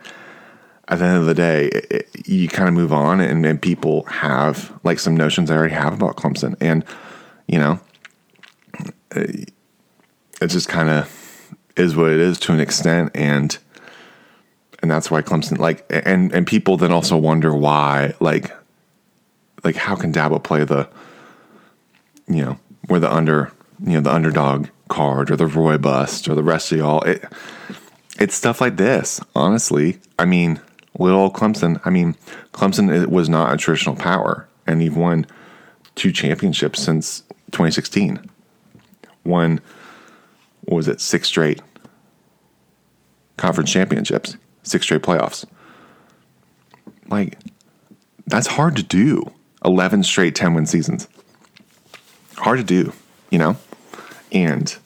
at 0.88 0.98
the 0.98 1.04
end 1.06 1.16
of 1.16 1.24
the 1.24 1.34
day, 1.34 1.68
it, 1.68 1.86
it, 1.90 2.28
you 2.28 2.48
kind 2.48 2.68
of 2.68 2.74
move 2.74 2.92
on, 2.92 3.20
and, 3.20 3.46
and, 3.46 3.62
people 3.62 4.02
have 4.04 4.78
like 4.82 4.98
some 4.98 5.16
notions 5.16 5.50
I 5.50 5.56
already 5.56 5.74
have 5.74 5.94
about 5.94 6.16
Clemson, 6.16 6.54
and 6.60 6.84
you 7.46 7.58
know, 7.58 7.80
it, 9.16 9.52
just 10.46 10.68
kind 10.68 10.90
of 10.90 11.54
is 11.76 11.96
what 11.96 12.10
it 12.10 12.20
is 12.20 12.38
to 12.40 12.52
an 12.52 12.60
extent, 12.60 13.12
and 13.14 13.56
and 14.80 14.90
that's 14.90 15.10
why 15.10 15.22
Clemson 15.22 15.58
like, 15.58 15.84
and 15.90 16.32
and 16.32 16.46
people 16.46 16.76
then 16.76 16.92
also 16.92 17.16
wonder 17.16 17.54
why, 17.54 18.14
like, 18.20 18.50
like 19.64 19.76
how 19.76 19.94
can 19.94 20.12
Dabo 20.12 20.42
play 20.42 20.64
the, 20.64 20.88
you 22.26 22.44
know, 22.44 22.58
where 22.88 23.00
the 23.00 23.12
under, 23.12 23.52
you 23.84 23.94
know, 23.94 24.00
the 24.00 24.12
underdog 24.12 24.68
card 24.88 25.30
or 25.30 25.36
the 25.36 25.46
Roy 25.46 25.78
bust 25.78 26.28
or 26.28 26.34
the 26.34 26.42
rest 26.42 26.72
of 26.72 26.78
y'all. 26.78 27.02
It, 27.02 27.24
it's 28.18 28.34
stuff 28.34 28.60
like 28.60 28.76
this, 28.76 29.20
honestly. 29.34 29.98
I 30.18 30.26
mean, 30.26 30.60
little 30.98 31.30
Clemson. 31.30 31.80
I 31.84 31.90
mean, 31.90 32.14
Clemson 32.52 33.06
was 33.06 33.28
not 33.28 33.54
a 33.54 33.56
traditional 33.56 33.96
power, 33.96 34.46
and 34.66 34.82
you've 34.82 34.96
won 34.96 35.26
two 35.94 36.12
championships 36.12 36.82
since 36.82 37.20
2016. 37.52 38.30
Won, 39.24 39.60
what 40.62 40.76
was 40.76 40.88
it, 40.88 41.00
six 41.00 41.28
straight 41.28 41.60
conference 43.36 43.72
championships, 43.72 44.36
six 44.62 44.84
straight 44.84 45.02
playoffs. 45.02 45.44
Like, 47.08 47.38
that's 48.26 48.46
hard 48.46 48.76
to 48.76 48.82
do. 48.82 49.32
11 49.64 50.02
straight 50.04 50.34
10 50.34 50.54
win 50.54 50.66
seasons. 50.66 51.08
Hard 52.36 52.58
to 52.58 52.64
do, 52.64 52.92
you 53.30 53.38
know? 53.38 53.56
And 54.32 54.76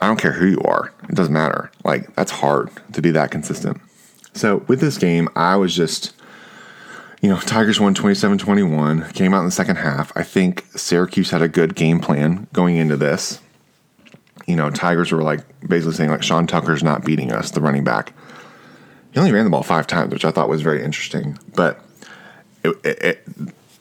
I 0.00 0.06
don't 0.06 0.20
care 0.20 0.32
who 0.32 0.46
you 0.46 0.60
are, 0.62 0.92
it 1.08 1.14
doesn't 1.14 1.32
matter. 1.32 1.70
Like, 1.84 2.14
that's 2.14 2.30
hard 2.30 2.70
to 2.92 3.02
be 3.02 3.10
that 3.12 3.30
consistent. 3.30 3.80
So 4.34 4.64
with 4.68 4.80
this 4.80 4.98
game, 4.98 5.28
I 5.34 5.56
was 5.56 5.74
just, 5.74 6.12
you 7.20 7.28
know, 7.28 7.38
Tigers 7.40 7.78
won 7.78 7.94
27 7.94 8.38
21, 8.38 9.10
came 9.12 9.34
out 9.34 9.40
in 9.40 9.44
the 9.44 9.50
second 9.50 9.76
half. 9.76 10.12
I 10.16 10.22
think 10.22 10.64
Syracuse 10.74 11.30
had 11.30 11.42
a 11.42 11.48
good 11.48 11.74
game 11.74 12.00
plan 12.00 12.46
going 12.52 12.76
into 12.76 12.96
this. 12.96 13.40
You 14.46 14.56
know, 14.56 14.70
Tigers 14.70 15.12
were 15.12 15.22
like 15.22 15.40
basically 15.68 15.94
saying, 15.94 16.10
like, 16.10 16.22
Sean 16.22 16.46
Tucker's 16.46 16.82
not 16.82 17.04
beating 17.04 17.30
us, 17.30 17.50
the 17.50 17.60
running 17.60 17.84
back. 17.84 18.14
He 19.12 19.18
only 19.18 19.32
ran 19.32 19.44
the 19.44 19.50
ball 19.50 19.62
five 19.62 19.86
times, 19.86 20.12
which 20.12 20.24
I 20.24 20.30
thought 20.30 20.48
was 20.48 20.62
very 20.62 20.82
interesting. 20.82 21.38
But 21.54 21.80
it, 22.64 22.76
it, 22.84 23.26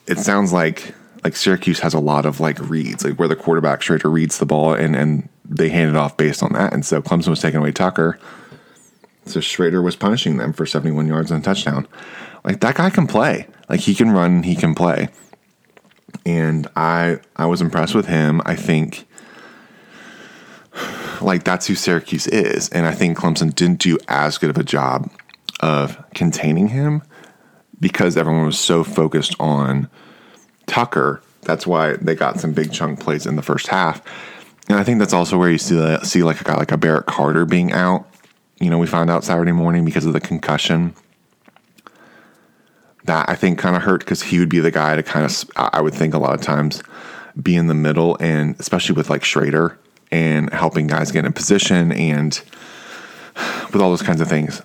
it 0.08 0.18
sounds 0.18 0.52
like 0.52 0.94
like 1.24 1.36
Syracuse 1.36 1.80
has 1.80 1.94
a 1.94 2.00
lot 2.00 2.26
of 2.26 2.40
like 2.40 2.60
reads, 2.60 3.04
like 3.04 3.16
where 3.16 3.28
the 3.28 3.36
quarterback 3.36 3.82
straight 3.82 4.04
reads 4.04 4.38
the 4.38 4.46
ball 4.46 4.74
and 4.74 4.96
and 4.96 5.30
they 5.46 5.70
hand 5.70 5.90
it 5.90 5.96
off 5.96 6.18
based 6.18 6.44
on 6.44 6.54
that. 6.54 6.74
And 6.74 6.86
so 6.86 7.02
Clemson 7.02 7.30
was 7.30 7.42
taking 7.42 7.60
away 7.60 7.72
Tucker. 7.72 8.20
So 9.26 9.40
Shrader 9.40 9.84
was 9.84 9.96
punishing 9.96 10.38
them 10.38 10.54
for 10.54 10.66
71 10.66 11.08
yards 11.08 11.32
and 11.32 11.42
a 11.42 11.44
touchdown. 11.44 11.88
Like 12.44 12.60
that 12.62 12.76
guy 12.76 12.90
can 12.90 13.08
play. 13.08 13.48
Like 13.68 13.82
he 13.82 13.96
can 13.96 14.12
run, 14.12 14.44
he 14.44 14.56
can 14.56 14.76
play. 14.76 15.10
And 16.26 16.68
I 16.76 17.20
I 17.36 17.46
was 17.46 17.62
impressed 17.62 17.96
with 17.96 18.08
him. 18.08 18.42
I 18.46 18.56
think 18.56 19.08
like 21.22 21.44
that's 21.44 21.68
who 21.68 21.76
Syracuse 21.76 22.28
is. 22.28 22.70
And 22.70 22.86
I 22.86 22.94
think 22.94 23.18
Clemson 23.18 23.54
didn't 23.54 23.80
do 23.80 23.98
as 24.08 24.38
good 24.38 24.50
of 24.50 24.58
a 24.58 24.64
job 24.64 25.12
of 25.60 26.02
containing 26.14 26.70
him 26.70 27.04
because 27.80 28.18
everyone 28.18 28.46
was 28.46 28.60
so 28.60 28.84
focused 28.84 29.36
on 29.40 29.90
Tucker. 30.66 31.22
That's 31.42 31.68
why 31.68 31.94
they 31.94 32.16
got 32.16 32.40
some 32.40 32.54
big 32.54 32.72
chunk 32.72 33.00
plays 33.00 33.26
in 33.26 33.36
the 33.36 33.42
first 33.42 33.68
half. 33.68 34.02
And 34.68 34.78
I 34.78 34.84
think 34.84 35.00
that's 35.00 35.14
also 35.14 35.38
where 35.38 35.50
you 35.50 35.58
see, 35.58 35.98
see 36.04 36.24
like 36.24 36.42
a 36.42 36.44
guy 36.44 36.56
like 36.56 36.72
a 36.72 36.78
Barrett 36.78 37.08
Carter 37.08 37.46
being 37.46 37.72
out 37.72 38.10
you 38.60 38.70
know, 38.70 38.78
we 38.78 38.88
found 38.88 39.10
out 39.10 39.24
Saturday 39.24 39.52
morning 39.52 39.86
because 39.86 40.06
of 40.06 40.14
the 40.14 40.20
concussion. 40.20 40.94
That 43.10 43.28
I 43.28 43.34
think 43.34 43.58
kind 43.58 43.76
of 43.76 43.82
hurt 43.82 44.02
because 44.02 44.22
he 44.22 44.38
would 44.38 44.50
be 44.50 44.60
the 44.60 44.70
guy 44.70 44.96
to 44.96 45.02
kind 45.02 45.26
of, 45.26 45.52
I 45.56 45.82
would 45.82 45.96
think 45.96 46.14
a 46.14 46.20
lot 46.20 46.36
of 46.36 46.42
times, 46.42 46.84
be 47.42 47.56
in 47.56 47.66
the 47.66 47.74
middle 47.74 48.16
and 48.20 48.56
especially 48.60 48.94
with 48.94 49.10
like 49.10 49.24
Shrader 49.24 49.78
and 50.12 50.54
helping 50.54 50.86
guys 50.86 51.12
get 51.12 51.26
in 51.26 51.34
position 51.34 51.92
and 51.92 52.40
with 53.74 53.82
all 53.82 53.90
those 53.90 54.04
kinds 54.04 54.22
of 54.22 54.28
things. 54.28 54.62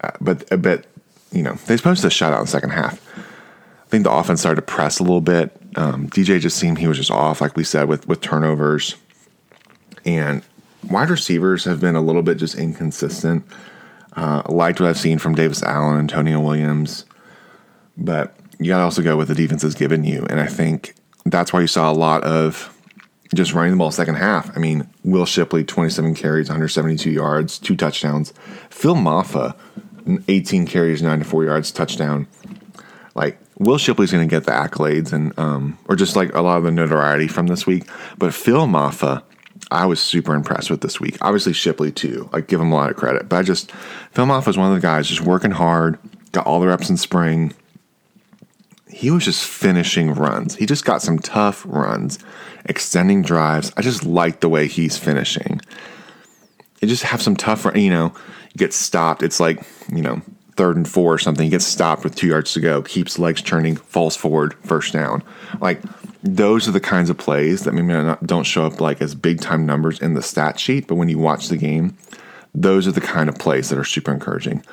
Uh, 0.00 0.12
but 0.20 0.44
but 0.62 0.86
you 1.32 1.42
know 1.42 1.54
they 1.66 1.76
supposed 1.76 2.02
to 2.02 2.10
shut 2.10 2.32
out 2.32 2.38
in 2.38 2.44
the 2.44 2.50
second 2.50 2.70
half. 2.70 3.04
I 3.16 3.88
think 3.88 4.04
the 4.04 4.12
offense 4.12 4.38
started 4.38 4.60
to 4.60 4.66
press 4.72 5.00
a 5.00 5.02
little 5.02 5.20
bit. 5.20 5.50
Um, 5.74 6.08
DJ 6.10 6.38
just 6.38 6.58
seemed 6.58 6.78
he 6.78 6.86
was 6.86 6.96
just 6.96 7.10
off, 7.10 7.40
like 7.40 7.56
we 7.56 7.64
said, 7.64 7.88
with 7.88 8.06
with 8.06 8.20
turnovers, 8.20 8.94
and 10.04 10.44
wide 10.88 11.10
receivers 11.10 11.64
have 11.64 11.80
been 11.80 11.96
a 11.96 12.02
little 12.02 12.22
bit 12.22 12.36
just 12.36 12.54
inconsistent. 12.54 13.44
Uh, 14.14 14.42
liked 14.48 14.78
what 14.80 14.88
I've 14.88 14.98
seen 14.98 15.18
from 15.18 15.34
Davis 15.34 15.64
Allen, 15.64 15.98
and 15.98 16.10
Antonio 16.10 16.38
Williams, 16.38 17.04
but 17.98 18.34
you 18.58 18.68
got 18.68 18.78
to 18.78 18.84
also 18.84 19.02
go 19.02 19.16
with 19.16 19.28
the 19.28 19.34
defense 19.34 19.62
has 19.62 19.74
given 19.74 20.04
you, 20.04 20.26
and 20.30 20.40
I 20.40 20.46
think 20.46 20.94
that's 21.26 21.52
why 21.52 21.60
you 21.60 21.66
saw 21.66 21.90
a 21.90 21.92
lot 21.92 22.24
of 22.24 22.74
just 23.34 23.52
running 23.52 23.72
the 23.72 23.76
ball 23.76 23.90
second 23.90 24.14
half. 24.14 24.54
I 24.56 24.60
mean, 24.60 24.88
Will 25.04 25.26
Shipley, 25.26 25.64
27 25.64 26.14
carries, 26.14 26.48
172 26.48 27.10
yards, 27.10 27.58
two 27.58 27.76
touchdowns. 27.76 28.32
Phil 28.70 28.94
Mafah, 28.94 29.54
18 30.28 30.66
carries, 30.66 31.02
94 31.02 31.44
yards, 31.44 31.70
touchdown. 31.70 32.26
Like, 33.14 33.38
Will 33.58 33.78
Shipley's 33.78 34.12
going 34.12 34.26
to 34.26 34.30
get 34.34 34.44
the 34.44 34.52
accolades 34.52 35.12
and, 35.12 35.38
um, 35.38 35.78
or 35.88 35.96
just 35.96 36.16
like 36.16 36.34
a 36.34 36.40
lot 36.40 36.58
of 36.58 36.64
the 36.64 36.70
notoriety 36.70 37.28
from 37.28 37.48
this 37.48 37.66
week. 37.66 37.84
But 38.16 38.32
Phil 38.32 38.66
Mafah, 38.66 39.22
I 39.70 39.84
was 39.84 40.00
super 40.00 40.34
impressed 40.34 40.70
with 40.70 40.80
this 40.80 41.00
week. 41.00 41.18
Obviously, 41.20 41.52
Shipley 41.52 41.92
too. 41.92 42.30
Like, 42.32 42.46
give 42.46 42.60
him 42.60 42.72
a 42.72 42.74
lot 42.74 42.90
of 42.90 42.96
credit. 42.96 43.28
But 43.28 43.36
I 43.36 43.42
just, 43.42 43.72
Phil 44.12 44.24
Mafah 44.24 44.46
was 44.46 44.56
one 44.56 44.68
of 44.68 44.74
the 44.74 44.86
guys 44.86 45.08
just 45.08 45.20
working 45.20 45.50
hard, 45.50 45.98
got 46.32 46.46
all 46.46 46.60
the 46.60 46.68
reps 46.68 46.88
in 46.88 46.96
spring. 46.96 47.52
He 48.98 49.12
was 49.12 49.24
just 49.24 49.44
finishing 49.44 50.12
runs. 50.12 50.56
He 50.56 50.66
just 50.66 50.84
got 50.84 51.02
some 51.02 51.20
tough 51.20 51.64
runs 51.68 52.18
extending 52.64 53.22
drives. 53.22 53.70
I 53.76 53.82
just 53.82 54.04
like 54.04 54.40
the 54.40 54.48
way 54.48 54.66
he's 54.66 54.98
finishing. 54.98 55.60
You 56.82 56.88
just 56.88 57.04
have 57.04 57.22
some 57.22 57.36
tough, 57.36 57.64
you 57.76 57.90
know, 57.90 58.12
get 58.56 58.72
stopped. 58.72 59.22
It's 59.22 59.38
like, 59.38 59.64
you 59.88 60.02
know, 60.02 60.20
third 60.56 60.74
and 60.74 60.88
four 60.88 61.14
or 61.14 61.18
something. 61.18 61.44
He 61.44 61.50
gets 61.50 61.64
stopped 61.64 62.02
with 62.02 62.16
two 62.16 62.26
yards 62.26 62.52
to 62.54 62.60
go, 62.60 62.82
keeps 62.82 63.20
legs 63.20 63.40
turning, 63.40 63.76
falls 63.76 64.16
forward, 64.16 64.54
first 64.64 64.94
down. 64.94 65.22
Like 65.60 65.80
those 66.24 66.66
are 66.66 66.72
the 66.72 66.80
kinds 66.80 67.08
of 67.08 67.16
plays 67.16 67.62
that 67.62 67.74
maybe 67.74 67.86
not, 67.86 68.26
don't 68.26 68.42
show 68.42 68.66
up 68.66 68.80
like 68.80 69.00
as 69.00 69.14
big 69.14 69.40
time 69.40 69.64
numbers 69.64 70.00
in 70.00 70.14
the 70.14 70.22
stat 70.22 70.58
sheet, 70.58 70.88
but 70.88 70.96
when 70.96 71.08
you 71.08 71.20
watch 71.20 71.46
the 71.46 71.56
game, 71.56 71.96
those 72.52 72.88
are 72.88 72.92
the 72.92 73.00
kind 73.00 73.28
of 73.28 73.38
plays 73.38 73.68
that 73.68 73.78
are 73.78 73.84
super 73.84 74.12
encouraging. 74.12 74.64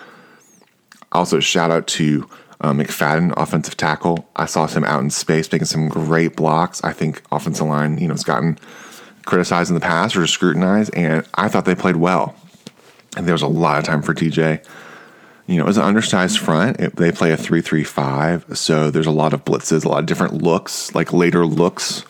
Also, 1.12 1.40
shout 1.40 1.70
out 1.70 1.86
to 1.86 2.28
uh, 2.62 2.72
McFadden, 2.72 3.34
offensive 3.38 3.78
tackle. 3.78 4.30
I 4.36 4.46
saw 4.46 4.68
him 4.68 4.84
out 4.84 5.02
in 5.02 5.10
space 5.10 5.52
making 5.52 5.66
some 5.66 5.90
great 5.90 6.36
blocks. 6.36 6.84
I 6.84 6.94
think 6.94 7.22
offensive 7.32 7.68
line, 7.68 7.98
you 7.98 8.08
know, 8.08 8.14
has 8.14 8.24
gotten 8.24 8.58
criticized 9.26 9.70
in 9.70 9.76
the 9.76 9.82
past 9.82 10.16
or 10.16 10.26
scrutinized, 10.28 10.94
and 10.94 11.26
I 11.36 11.48
thought 11.48 11.66
they 11.66 11.76
played 11.76 11.98
well. 11.98 12.36
And 13.18 13.26
there 13.26 13.34
was 13.34 13.42
a 13.42 13.48
lot 13.48 13.80
of 13.80 13.84
time 13.84 14.02
for 14.02 14.14
DJ. 14.14 14.66
You 15.48 15.58
know, 15.58 15.64
it 15.64 15.68
was 15.68 15.78
an 15.78 15.84
undersized 15.84 16.40
front. 16.40 16.80
It, 16.80 16.96
they 16.96 17.12
play 17.12 17.32
a 17.32 17.38
three-three-five, 17.38 18.58
so 18.58 18.90
there's 18.90 19.06
a 19.08 19.12
lot 19.12 19.34
of 19.34 19.46
blitzes, 19.46 19.86
a 19.86 19.90
lot 19.90 20.00
of 20.00 20.06
different 20.06 20.42
looks, 20.42 20.94
like 20.96 21.14
later 21.14 21.46
looks, 21.46 22.04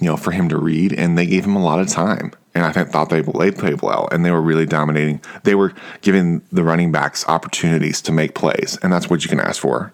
you 0.00 0.06
know, 0.06 0.16
for 0.16 0.32
him 0.32 0.48
to 0.48 0.58
read, 0.58 0.92
and 0.92 1.16
they 1.16 1.26
gave 1.26 1.44
him 1.44 1.56
a 1.56 1.64
lot 1.64 1.80
of 1.80 1.88
time 1.88 2.32
and 2.54 2.64
I 2.64 2.72
thought 2.72 3.08
they, 3.08 3.22
played 3.22 3.80
well, 3.80 4.08
and 4.12 4.24
they 4.24 4.30
were 4.30 4.42
really 4.42 4.66
dominating. 4.66 5.20
They 5.44 5.54
were 5.54 5.72
giving 6.02 6.42
the 6.52 6.62
running 6.62 6.92
backs 6.92 7.26
opportunities 7.26 8.02
to 8.02 8.12
make 8.12 8.34
plays, 8.34 8.78
and 8.82 8.92
that's 8.92 9.08
what 9.08 9.22
you 9.24 9.30
can 9.30 9.40
ask 9.40 9.60
for. 9.60 9.92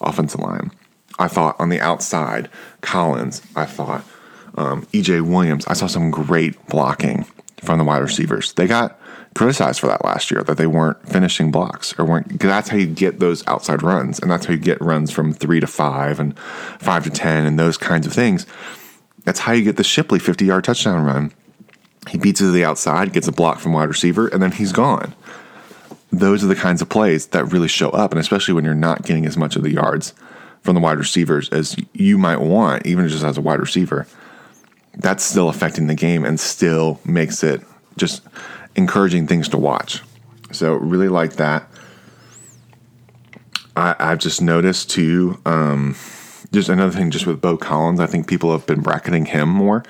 Offensive 0.00 0.40
line. 0.40 0.70
I 1.18 1.26
thought 1.26 1.58
on 1.58 1.70
the 1.70 1.80
outside, 1.80 2.48
Collins. 2.82 3.42
I 3.56 3.66
thought 3.66 4.04
um, 4.56 4.86
EJ 4.86 5.28
Williams. 5.28 5.66
I 5.66 5.72
saw 5.72 5.88
some 5.88 6.10
great 6.10 6.64
blocking 6.68 7.26
from 7.62 7.78
the 7.78 7.84
wide 7.84 7.98
receivers. 7.98 8.52
They 8.52 8.68
got 8.68 9.00
criticized 9.34 9.80
for 9.80 9.88
that 9.88 10.04
last 10.04 10.30
year 10.30 10.44
that 10.44 10.56
they 10.56 10.68
weren't 10.68 11.08
finishing 11.08 11.50
blocks 11.50 11.98
or 11.98 12.04
weren't. 12.04 12.38
That's 12.38 12.68
how 12.68 12.76
you 12.76 12.86
get 12.86 13.18
those 13.18 13.44
outside 13.48 13.82
runs, 13.82 14.20
and 14.20 14.30
that's 14.30 14.46
how 14.46 14.52
you 14.52 14.60
get 14.60 14.80
runs 14.80 15.10
from 15.10 15.32
three 15.32 15.58
to 15.58 15.66
five 15.66 16.20
and 16.20 16.38
five 16.78 17.02
to 17.04 17.10
ten 17.10 17.44
and 17.44 17.58
those 17.58 17.76
kinds 17.76 18.06
of 18.06 18.12
things. 18.12 18.46
That's 19.24 19.40
how 19.40 19.52
you 19.52 19.64
get 19.64 19.76
the 19.76 19.84
Shipley 19.84 20.20
fifty-yard 20.20 20.62
touchdown 20.62 21.04
run 21.04 21.32
he 22.08 22.18
beats 22.18 22.40
it 22.40 22.44
to 22.44 22.52
the 22.52 22.64
outside, 22.64 23.12
gets 23.12 23.28
a 23.28 23.32
block 23.32 23.58
from 23.58 23.72
wide 23.72 23.88
receiver, 23.88 24.28
and 24.28 24.42
then 24.42 24.52
he's 24.52 24.72
gone. 24.72 25.14
Those 26.10 26.42
are 26.42 26.46
the 26.46 26.54
kinds 26.54 26.80
of 26.80 26.88
plays 26.88 27.26
that 27.28 27.52
really 27.52 27.68
show 27.68 27.90
up, 27.90 28.12
and 28.12 28.20
especially 28.20 28.54
when 28.54 28.64
you're 28.64 28.74
not 28.74 29.02
getting 29.02 29.26
as 29.26 29.36
much 29.36 29.56
of 29.56 29.62
the 29.62 29.72
yards 29.72 30.14
from 30.62 30.74
the 30.74 30.80
wide 30.80 30.98
receivers 30.98 31.48
as 31.50 31.76
you 31.92 32.16
might 32.18 32.40
want, 32.40 32.86
even 32.86 33.08
just 33.08 33.24
as 33.24 33.36
a 33.36 33.42
wide 33.42 33.60
receiver. 33.60 34.06
That's 34.94 35.22
still 35.22 35.48
affecting 35.48 35.86
the 35.86 35.94
game 35.94 36.24
and 36.24 36.40
still 36.40 36.98
makes 37.04 37.44
it 37.44 37.60
just 37.96 38.22
encouraging 38.74 39.26
things 39.26 39.48
to 39.50 39.58
watch. 39.58 40.02
So, 40.50 40.74
really 40.74 41.08
like 41.08 41.34
that. 41.34 41.68
I, 43.76 43.94
have 43.98 44.18
just 44.18 44.42
noticed 44.42 44.90
too, 44.90 45.40
um, 45.44 45.94
just 46.52 46.68
another 46.68 46.90
thing, 46.90 47.10
just 47.10 47.26
with 47.26 47.40
Beaux 47.40 47.58
Collins, 47.58 48.00
I 48.00 48.06
think 48.06 48.26
people 48.26 48.50
have 48.50 48.66
been 48.66 48.80
bracketing 48.80 49.26
him 49.26 49.48
more 49.48 49.84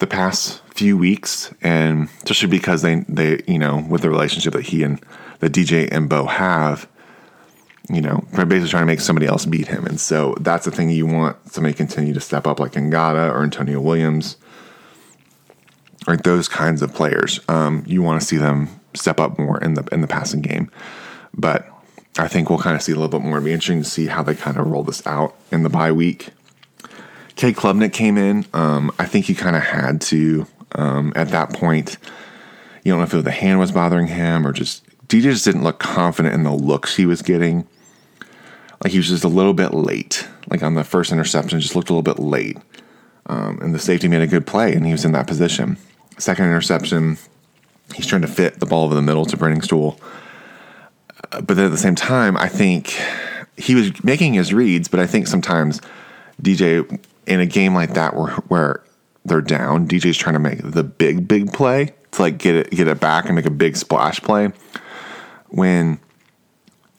the 0.00 0.06
past 0.06 0.63
few 0.74 0.98
weeks, 0.98 1.54
and 1.62 2.08
especially 2.16 2.48
because 2.48 2.82
they 2.82 3.04
they 3.08 3.40
you 3.46 3.58
know 3.58 3.86
with 3.88 4.02
the 4.02 4.10
relationship 4.10 4.52
that 4.52 4.64
he 4.66 4.82
and 4.82 5.00
the 5.38 5.48
DJ 5.48 5.88
and 5.90 6.08
Beaux 6.08 6.26
have, 6.26 6.88
you 7.88 8.00
know, 8.00 8.24
they're 8.32 8.44
basically 8.44 8.70
trying 8.70 8.82
to 8.82 8.86
make 8.86 9.00
somebody 9.00 9.26
else 9.26 9.46
beat 9.46 9.68
him, 9.68 9.86
and 9.86 10.00
so 10.00 10.34
that's 10.40 10.64
the 10.64 10.70
thing 10.72 10.90
you 10.90 11.06
want 11.06 11.36
somebody 11.50 11.72
to 11.72 11.76
continue 11.76 12.12
to 12.12 12.20
step 12.20 12.46
up 12.46 12.58
like 12.58 12.72
Ngata 12.72 13.30
or 13.32 13.42
Antonio 13.42 13.80
Williams, 13.80 14.36
like 16.08 16.24
those 16.24 16.48
kinds 16.48 16.82
of 16.82 16.92
players. 16.92 17.40
Um, 17.48 17.84
you 17.86 18.02
want 18.02 18.20
to 18.20 18.26
see 18.26 18.36
them 18.36 18.68
step 18.94 19.20
up 19.20 19.38
more 19.38 19.58
in 19.58 19.74
the 19.74 19.86
in 19.92 20.00
the 20.00 20.08
passing 20.08 20.40
game, 20.40 20.72
but 21.32 21.68
I 22.18 22.26
think 22.26 22.50
we'll 22.50 22.58
kind 22.58 22.74
of 22.74 22.82
see 22.82 22.92
a 22.92 22.96
little 22.96 23.08
bit 23.08 23.24
more. 23.24 23.36
It'll 23.36 23.44
be 23.44 23.52
interesting 23.52 23.82
to 23.82 23.88
see 23.88 24.06
how 24.06 24.24
they 24.24 24.34
kind 24.34 24.56
of 24.56 24.66
roll 24.66 24.82
this 24.82 25.06
out 25.06 25.36
in 25.52 25.62
the 25.62 25.70
bye 25.70 25.92
week. 25.92 26.30
Cade 27.36 27.56
Klubnik 27.56 27.92
came 27.92 28.16
in. 28.16 28.46
Um, 28.52 28.92
I 28.98 29.06
think 29.06 29.26
he 29.26 29.34
kind 29.34 29.56
of 29.56 29.62
had 29.62 30.00
to 30.02 30.46
um, 30.74 31.12
at 31.16 31.28
that 31.28 31.52
point. 31.52 31.98
You 32.82 32.92
don't 32.92 32.98
know 32.98 33.18
if 33.18 33.24
the 33.24 33.30
hand 33.30 33.58
was 33.58 33.72
bothering 33.72 34.08
him 34.08 34.46
or 34.46 34.52
just 34.52 34.84
DJ 35.08 35.22
just 35.22 35.44
didn't 35.44 35.64
look 35.64 35.78
confident 35.78 36.34
in 36.34 36.42
the 36.42 36.52
looks 36.52 36.96
he 36.96 37.06
was 37.06 37.22
getting. 37.22 37.66
Like 38.82 38.92
he 38.92 38.98
was 38.98 39.08
just 39.08 39.24
a 39.24 39.28
little 39.28 39.54
bit 39.54 39.72
late. 39.72 40.26
Like 40.50 40.62
on 40.62 40.74
the 40.74 40.84
first 40.84 41.12
interception, 41.12 41.60
just 41.60 41.74
looked 41.74 41.88
a 41.88 41.92
little 41.94 42.02
bit 42.02 42.18
late. 42.18 42.58
Um, 43.26 43.58
and 43.62 43.74
the 43.74 43.78
safety 43.78 44.08
made 44.08 44.20
a 44.20 44.26
good 44.26 44.46
play, 44.46 44.74
and 44.74 44.84
he 44.84 44.92
was 44.92 45.04
in 45.04 45.12
that 45.12 45.26
position. 45.26 45.78
Second 46.18 46.44
interception, 46.44 47.16
he's 47.94 48.06
trying 48.06 48.22
to 48.22 48.28
fit 48.28 48.60
the 48.60 48.66
ball 48.66 48.84
over 48.84 48.94
the 48.94 49.02
middle 49.02 49.24
to 49.24 49.36
Briningstool. 49.36 49.98
Uh, 51.32 51.40
but 51.40 51.56
then 51.56 51.64
at 51.64 51.70
the 51.70 51.78
same 51.78 51.94
time, 51.94 52.36
I 52.36 52.48
think 52.48 53.00
he 53.56 53.74
was 53.74 54.04
making 54.04 54.34
his 54.34 54.52
reads, 54.52 54.88
but 54.88 55.00
I 55.00 55.06
think 55.06 55.26
sometimes 55.26 55.80
DJ 56.42 57.02
in 57.26 57.40
a 57.40 57.46
game 57.46 57.74
like 57.74 57.94
that 57.94 58.14
where 58.14 58.32
where 58.48 58.82
they're 59.24 59.40
down, 59.40 59.88
DJ's 59.88 60.16
trying 60.16 60.34
to 60.34 60.38
make 60.38 60.60
the 60.62 60.84
big 60.84 61.26
big 61.26 61.52
play 61.52 61.94
to 62.12 62.22
like 62.22 62.38
get 62.38 62.54
it 62.54 62.70
get 62.70 62.88
it 62.88 63.00
back 63.00 63.26
and 63.26 63.34
make 63.34 63.46
a 63.46 63.50
big 63.50 63.76
splash 63.76 64.20
play. 64.20 64.50
When 65.48 65.98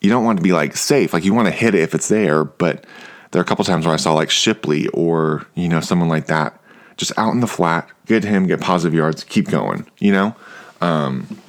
you 0.01 0.09
don't 0.09 0.23
want 0.23 0.38
to 0.38 0.43
be 0.43 0.51
like 0.51 0.75
safe, 0.75 1.13
like 1.13 1.23
you 1.23 1.33
want 1.33 1.47
to 1.47 1.53
hit 1.53 1.75
it 1.75 1.81
if 1.81 1.93
it's 1.93 2.07
there, 2.07 2.43
but 2.43 2.85
there 3.31 3.39
are 3.39 3.43
a 3.43 3.47
couple 3.47 3.65
times 3.65 3.85
where 3.85 3.93
I 3.93 3.97
saw 3.97 4.13
like 4.13 4.29
Shipley 4.29 4.88
or 4.89 5.45
you 5.55 5.67
know 5.67 5.81
someone 5.81 6.09
like 6.09 6.27
that 6.27 6.59
just 6.97 7.11
out 7.17 7.33
in 7.33 7.41
the 7.41 7.47
flat, 7.47 7.89
get 8.05 8.23
him, 8.23 8.47
get 8.47 8.61
positive 8.61 8.93
yards, 8.93 9.23
keep 9.23 9.49
going. 9.49 9.85
You 9.99 10.13
know, 10.13 10.35
um, 10.81 11.39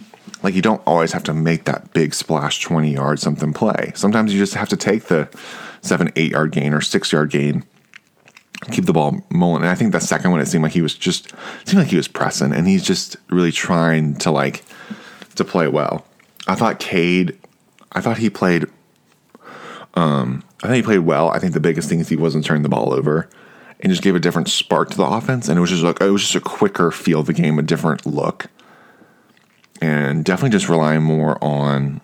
like 0.43 0.55
you 0.55 0.62
don't 0.62 0.83
always 0.87 1.12
have 1.12 1.23
to 1.25 1.35
make 1.35 1.65
that 1.65 1.93
big 1.93 2.12
splash, 2.12 2.61
twenty 2.61 2.93
yard 2.93 3.19
something 3.21 3.53
play. 3.53 3.93
Sometimes 3.95 4.33
you 4.33 4.39
just 4.39 4.55
have 4.55 4.69
to 4.71 4.77
take 4.77 5.05
the 5.05 5.29
seven, 5.81 6.12
eight 6.17 6.33
yard 6.33 6.53
gain 6.53 6.75
or 6.75 6.81
six 6.81 7.12
yard 7.12 7.31
gain 7.31 7.65
keep 8.71 8.85
the 8.85 8.92
ball 8.92 9.21
mulling. 9.31 9.62
And 9.62 9.71
I 9.71 9.75
think 9.75 9.92
the 9.92 10.01
second 10.01 10.31
one, 10.31 10.40
it 10.40 10.47
seemed 10.47 10.62
like 10.62 10.73
he 10.73 10.83
was 10.83 10.95
just 10.95 11.33
seemed 11.64 11.83
like 11.83 11.88
he 11.88 11.97
was 11.97 12.09
pressing, 12.09 12.53
and 12.53 12.66
he's 12.66 12.85
just 12.85 13.16
really 13.29 13.53
trying 13.53 14.16
to 14.16 14.31
like 14.31 14.64
to 15.37 15.45
play 15.45 15.69
well. 15.69 16.07
I 16.47 16.55
thought 16.55 16.79
Cade, 16.79 17.38
I 17.92 18.01
thought 18.01 18.19
he 18.19 18.31
played. 18.31 18.66
Um, 19.95 20.45
I 20.62 20.69
think 20.69 20.77
he 20.77 20.83
played 20.83 21.01
well. 21.01 21.31
I 21.31 21.38
think 21.38 21.53
the 21.53 21.61
biggest 21.61 21.88
thing 21.88 22.01
is 22.01 22.09
he 22.09 22.16
wasn't 22.16 22.45
turning 22.45 22.62
the 22.62 22.69
ball 22.69 22.92
over, 22.92 23.29
and 23.81 23.90
just 23.90 24.03
gave 24.03 24.14
a 24.14 24.21
different 24.21 24.49
spark 24.49 24.90
to 24.90 24.97
the 24.97 25.05
offense. 25.05 25.49
And 25.49 25.59
it 25.59 25.61
was 25.61 25.71
just 25.71 25.83
like 25.83 26.01
it 26.01 26.11
was 26.11 26.23
just 26.23 26.35
a 26.35 26.40
quicker 26.40 26.90
feel 26.90 27.21
of 27.21 27.27
the 27.27 27.33
game, 27.33 27.59
a 27.59 27.62
different 27.62 28.07
look, 28.07 28.47
and 29.81 30.25
definitely 30.25 30.51
just 30.51 30.69
relying 30.69 31.03
more 31.03 31.42
on 31.42 32.01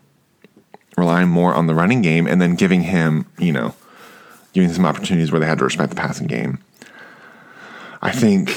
relying 0.97 1.29
more 1.29 1.55
on 1.55 1.67
the 1.67 1.75
running 1.75 2.03
game, 2.03 2.27
and 2.27 2.41
then 2.41 2.55
giving 2.55 2.83
him, 2.83 3.27
you 3.39 3.53
know 3.53 3.75
giving 4.53 4.73
some 4.73 4.87
opportunities 4.87 5.33
where 5.33 5.41
they 5.41 5.47
had 5.47 5.59
to 5.59 5.65
respect 5.65 5.91
the 5.91 5.97
passing 5.97 6.27
game. 6.27 6.59
I 8.03 8.11
think, 8.11 8.51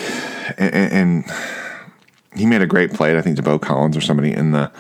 and, 0.58 0.74
and 0.74 1.26
he 2.36 2.46
made 2.46 2.62
a 2.62 2.68
great 2.68 2.94
play. 2.94 3.18
I 3.18 3.22
think 3.22 3.38
to 3.38 3.44
Beaux 3.44 3.60
Collins 3.60 3.96
or 3.96 4.02
somebody 4.02 4.34
in 4.34 4.52
the 4.52 4.72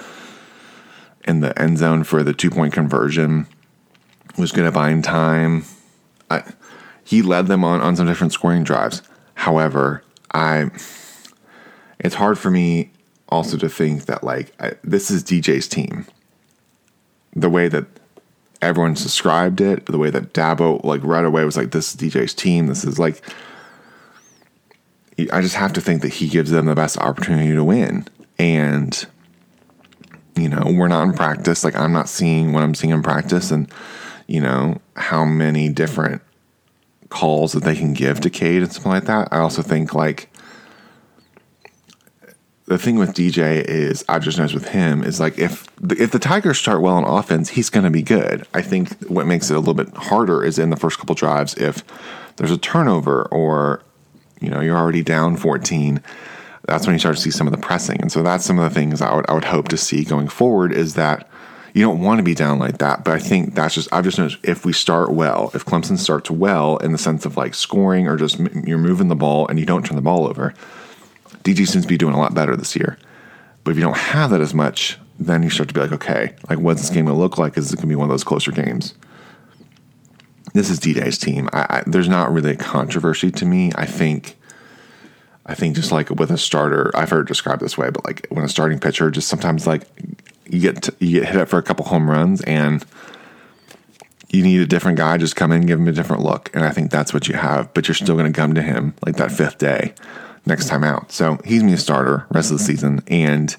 in 1.27 1.39
the 1.39 1.59
end 1.59 1.77
zone 1.77 2.03
for 2.03 2.23
the 2.23 2.33
two 2.33 2.49
point 2.49 2.73
conversion 2.73 3.47
was 4.37 4.51
good 4.51 4.65
at 4.65 4.73
buying 4.73 5.01
time. 5.01 5.65
I, 6.29 6.43
he 7.03 7.21
led 7.21 7.47
them 7.47 7.63
on 7.63 7.81
on 7.81 7.95
some 7.95 8.07
different 8.07 8.33
scoring 8.33 8.63
drives. 8.63 9.01
However, 9.35 10.03
I 10.33 10.71
it's 11.99 12.15
hard 12.15 12.37
for 12.37 12.51
me 12.51 12.91
also 13.29 13.57
to 13.57 13.69
think 13.69 14.05
that 14.05 14.23
like 14.23 14.51
I, 14.59 14.73
this 14.83 15.11
is 15.11 15.23
DJ's 15.23 15.67
team. 15.67 16.07
The 17.35 17.49
way 17.49 17.67
that 17.67 17.85
everyone's 18.61 19.03
described 19.03 19.61
it, 19.61 19.85
the 19.85 19.97
way 19.97 20.09
that 20.09 20.33
Dabo 20.33 20.83
like 20.83 21.03
right 21.03 21.25
away 21.25 21.45
was 21.45 21.57
like, 21.57 21.71
"This 21.71 21.89
is 21.89 21.95
DJ's 21.95 22.33
team. 22.33 22.67
This 22.67 22.83
is 22.83 22.99
like." 22.99 23.21
I 25.31 25.39
just 25.39 25.55
have 25.55 25.71
to 25.73 25.81
think 25.81 26.01
that 26.01 26.15
he 26.15 26.27
gives 26.27 26.51
them 26.51 26.65
the 26.65 26.75
best 26.75 26.97
opportunity 26.97 27.53
to 27.53 27.63
win, 27.63 28.05
and 28.37 29.05
you 30.35 30.49
know 30.49 30.63
we're 30.65 30.89
not 30.89 31.03
in 31.03 31.13
practice. 31.13 31.63
Like 31.63 31.75
I'm 31.75 31.93
not 31.93 32.09
seeing 32.09 32.51
what 32.51 32.63
I'm 32.63 32.75
seeing 32.75 32.93
in 32.93 33.01
practice, 33.01 33.49
and 33.49 33.71
you 34.27 34.41
know 34.41 34.81
how 34.97 35.23
many 35.23 35.69
different 35.69 36.21
calls 37.09 37.53
that 37.53 37.63
they 37.63 37.75
can 37.75 37.93
give 37.93 38.19
to 38.21 38.29
Cade 38.29 38.63
and 38.63 38.73
something 38.73 38.91
like 38.91 39.05
that. 39.05 39.29
I 39.31 39.39
also 39.39 39.61
think 39.61 39.93
like 39.93 40.29
the 42.67 42.77
thing 42.79 42.97
with 42.97 43.13
DJ 43.13 43.63
is 43.63 44.03
I've 44.09 44.23
just 44.23 44.37
noticed 44.37 44.55
with 44.55 44.69
him 44.69 45.03
is 45.03 45.19
like 45.19 45.37
if 45.37 45.67
the, 45.77 46.01
if 46.01 46.11
the 46.11 46.19
Tigers 46.19 46.57
start 46.57 46.81
well 46.81 46.95
on 46.95 47.03
offense, 47.03 47.49
he's 47.49 47.69
going 47.69 47.83
to 47.83 47.91
be 47.91 48.01
good. 48.01 48.47
I 48.53 48.61
think 48.61 49.05
what 49.07 49.27
makes 49.27 49.51
it 49.51 49.55
a 49.55 49.59
little 49.59 49.75
bit 49.75 49.93
harder 49.95 50.43
is 50.43 50.57
in 50.57 50.71
the 50.71 50.75
first 50.75 50.97
couple 50.97 51.13
drives 51.13 51.53
if 51.55 51.83
there's 52.37 52.51
a 52.51 52.57
turnover 52.57 53.25
or 53.25 53.83
you 54.41 54.49
know 54.49 54.61
you're 54.61 54.77
already 54.77 55.03
down 55.03 55.37
14. 55.37 56.01
That's 56.63 56.87
when 56.87 56.95
you 56.95 56.99
start 56.99 57.15
to 57.17 57.21
see 57.21 57.29
some 57.29 57.45
of 57.45 57.51
the 57.51 57.59
pressing, 57.59 58.01
and 58.01 58.11
so 58.11 58.23
that's 58.23 58.43
some 58.43 58.57
of 58.57 58.67
the 58.67 58.73
things 58.73 58.99
I 58.99 59.15
would 59.15 59.29
I 59.29 59.33
would 59.35 59.45
hope 59.45 59.67
to 59.67 59.77
see 59.77 60.03
going 60.03 60.27
forward 60.27 60.71
is 60.71 60.95
that 60.95 61.29
you 61.75 61.83
don't 61.83 62.01
want 62.01 62.17
to 62.17 62.23
be 62.23 62.33
down 62.33 62.57
like 62.57 62.79
that. 62.79 63.03
But 63.03 63.13
I 63.13 63.19
think 63.19 63.53
that's 63.53 63.75
just 63.75 63.93
I've 63.93 64.05
just 64.05 64.17
noticed 64.17 64.39
if 64.43 64.65
we 64.65 64.73
start 64.73 65.11
well, 65.11 65.51
if 65.53 65.65
Clemson 65.65 65.99
starts 65.99 66.31
well 66.31 66.77
in 66.77 66.93
the 66.93 66.97
sense 66.97 67.27
of 67.27 67.37
like 67.37 67.53
scoring 67.53 68.07
or 68.07 68.17
just 68.17 68.39
you're 68.39 68.79
moving 68.79 69.09
the 69.09 69.15
ball 69.15 69.47
and 69.47 69.59
you 69.59 69.67
don't 69.67 69.85
turn 69.85 69.95
the 69.95 70.01
ball 70.01 70.25
over 70.25 70.55
DJ 71.45 71.67
seems 71.67 71.85
to 71.85 71.87
be 71.87 71.97
doing 71.97 72.15
a 72.15 72.19
lot 72.19 72.33
better 72.33 72.55
this 72.55 72.75
year. 72.75 72.97
But 73.63 73.71
if 73.71 73.77
you 73.77 73.83
don't 73.83 73.97
have 73.97 74.31
that 74.31 74.41
as 74.41 74.53
much, 74.53 74.97
then 75.19 75.43
you 75.43 75.49
start 75.49 75.69
to 75.69 75.73
be 75.73 75.79
like, 75.79 75.91
okay, 75.91 76.35
like 76.49 76.59
what's 76.59 76.81
this 76.81 76.89
game 76.89 77.05
going 77.05 77.15
to 77.15 77.21
look 77.21 77.37
like? 77.37 77.57
Is 77.57 77.71
it 77.71 77.77
going 77.77 77.83
to 77.83 77.87
be 77.87 77.95
one 77.95 78.05
of 78.05 78.09
those 78.09 78.23
closer 78.23 78.51
games? 78.51 78.95
This 80.53 80.69
is 80.69 80.79
DJ's 80.79 81.17
team. 81.17 81.49
I, 81.53 81.65
I, 81.69 81.83
there's 81.85 82.09
not 82.09 82.33
really 82.33 82.51
a 82.51 82.55
controversy 82.55 83.31
to 83.31 83.45
me. 83.45 83.71
I 83.75 83.85
think, 83.85 84.37
I 85.45 85.53
think 85.53 85.75
just 85.75 85.91
like 85.91 86.09
with 86.09 86.31
a 86.31 86.37
starter, 86.37 86.91
I've 86.95 87.11
heard 87.11 87.27
described 87.27 87.61
this 87.61 87.77
way, 87.77 87.89
but 87.91 88.05
like 88.05 88.27
when 88.29 88.43
a 88.43 88.49
starting 88.49 88.79
pitcher, 88.79 89.11
just 89.11 89.27
sometimes 89.27 89.67
like 89.67 89.83
you 90.49 90.59
get 90.59 90.83
to, 90.83 90.95
you 90.99 91.19
get 91.19 91.29
hit 91.29 91.41
up 91.41 91.49
for 91.49 91.59
a 91.59 91.63
couple 91.63 91.85
home 91.85 92.09
runs 92.09 92.41
and 92.41 92.83
you 94.29 94.43
need 94.43 94.61
a 94.61 94.67
different 94.67 94.97
guy. 94.97 95.17
Just 95.17 95.35
come 95.35 95.51
in, 95.51 95.61
give 95.65 95.79
him 95.79 95.87
a 95.87 95.91
different 95.91 96.23
look, 96.23 96.49
and 96.53 96.65
I 96.65 96.71
think 96.71 96.89
that's 96.91 97.13
what 97.13 97.27
you 97.27 97.35
have. 97.35 97.73
But 97.73 97.87
you're 97.87 97.95
still 97.95 98.15
going 98.15 98.31
to 98.31 98.35
come 98.35 98.53
to 98.55 98.61
him 98.61 98.95
like 99.05 99.17
that 99.17 99.31
fifth 99.31 99.59
day 99.59 99.93
next 100.45 100.67
time 100.67 100.83
out. 100.83 101.11
So 101.11 101.37
he's 101.45 101.63
me 101.63 101.73
a 101.73 101.77
starter 101.77 102.25
rest 102.31 102.51
of 102.51 102.57
the 102.57 102.63
season, 102.63 103.03
and 103.07 103.55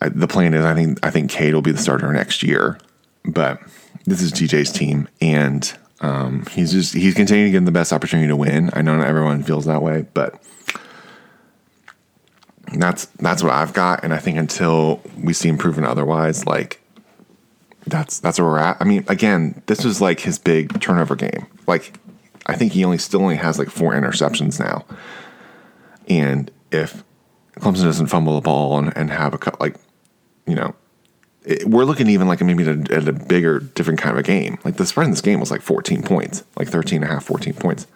I, 0.00 0.08
the 0.08 0.28
plan 0.28 0.54
is 0.54 0.64
I 0.64 0.74
think 0.74 0.98
I 1.04 1.10
think 1.10 1.30
Cade 1.30 1.54
will 1.54 1.62
be 1.62 1.72
the 1.72 1.78
starter 1.78 2.12
next 2.12 2.42
year. 2.42 2.78
But 3.24 3.60
this 4.06 4.22
is 4.22 4.32
DJ's 4.32 4.72
team, 4.72 5.08
and 5.20 5.70
um, 6.00 6.46
he's 6.50 6.72
just 6.72 6.94
he's 6.94 7.14
continuing 7.14 7.52
to 7.52 7.58
get 7.58 7.64
the 7.64 7.72
best 7.72 7.92
opportunity 7.92 8.28
to 8.28 8.36
win. 8.36 8.70
I 8.72 8.82
know 8.82 8.96
not 8.96 9.06
everyone 9.06 9.42
feels 9.42 9.64
that 9.66 9.82
way, 9.82 10.06
but 10.14 10.40
that's 12.74 13.06
that's 13.06 13.42
what 13.42 13.52
I've 13.52 13.72
got. 13.72 14.04
And 14.04 14.14
I 14.14 14.18
think 14.18 14.38
until 14.38 15.02
we 15.22 15.32
see 15.32 15.48
improvement 15.48 15.88
otherwise, 15.88 16.46
like 16.46 16.80
that's 17.86 18.20
that's 18.20 18.38
where 18.38 18.48
we're 18.48 18.58
at. 18.58 18.76
I 18.80 18.84
mean, 18.84 19.04
again, 19.08 19.62
this 19.66 19.84
was 19.84 20.00
like 20.00 20.20
his 20.20 20.38
big 20.38 20.80
turnover 20.80 21.16
game. 21.16 21.46
Like 21.66 21.98
I 22.46 22.54
think 22.54 22.72
he 22.72 22.84
only 22.84 22.98
still 22.98 23.22
only 23.22 23.36
has 23.36 23.58
like 23.58 23.70
four 23.70 23.92
interceptions 23.92 24.60
now. 24.60 24.84
And 26.08 26.50
if 26.72 27.04
Clemson 27.56 27.84
doesn't 27.84 28.06
fumble 28.08 28.34
the 28.34 28.40
ball 28.40 28.78
and, 28.78 28.96
and 28.96 29.10
have 29.10 29.34
a 29.34 29.38
cut, 29.38 29.60
like, 29.60 29.76
you 30.46 30.54
know, 30.54 30.74
it, 31.44 31.66
we're 31.66 31.84
looking 31.84 32.08
even 32.08 32.28
like 32.28 32.40
maybe 32.40 32.66
at 32.66 32.90
a, 32.90 32.94
at 32.94 33.08
a, 33.08 33.12
bigger, 33.12 33.60
different 33.60 34.00
kind 34.00 34.16
of 34.16 34.18
a 34.18 34.22
game. 34.22 34.58
Like 34.64 34.76
the 34.76 34.86
spread 34.86 35.04
in 35.04 35.10
this 35.10 35.20
game 35.20 35.40
was 35.40 35.50
like 35.50 35.62
14 35.62 36.02
points, 36.02 36.44
like 36.56 36.68
13 36.68 37.02
and 37.02 37.10
a 37.10 37.14
half, 37.14 37.24
14 37.24 37.54
points. 37.54 37.86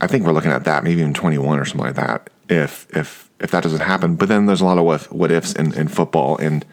I 0.00 0.06
think 0.06 0.24
we're 0.24 0.32
looking 0.32 0.52
at 0.52 0.64
that, 0.64 0.84
maybe 0.84 1.00
even 1.00 1.14
21 1.14 1.58
or 1.58 1.64
something 1.64 1.86
like 1.86 1.96
that. 1.96 2.30
If 2.48 2.86
if 2.96 3.30
if 3.38 3.50
that 3.50 3.62
doesn't 3.62 3.80
happen, 3.80 4.16
but 4.16 4.28
then 4.28 4.46
there's 4.46 4.60
a 4.60 4.64
lot 4.64 4.78
of 4.78 4.84
what, 4.84 5.12
what 5.12 5.30
ifs 5.30 5.52
in, 5.54 5.72
in 5.74 5.88
football, 5.88 6.36
and 6.38 6.64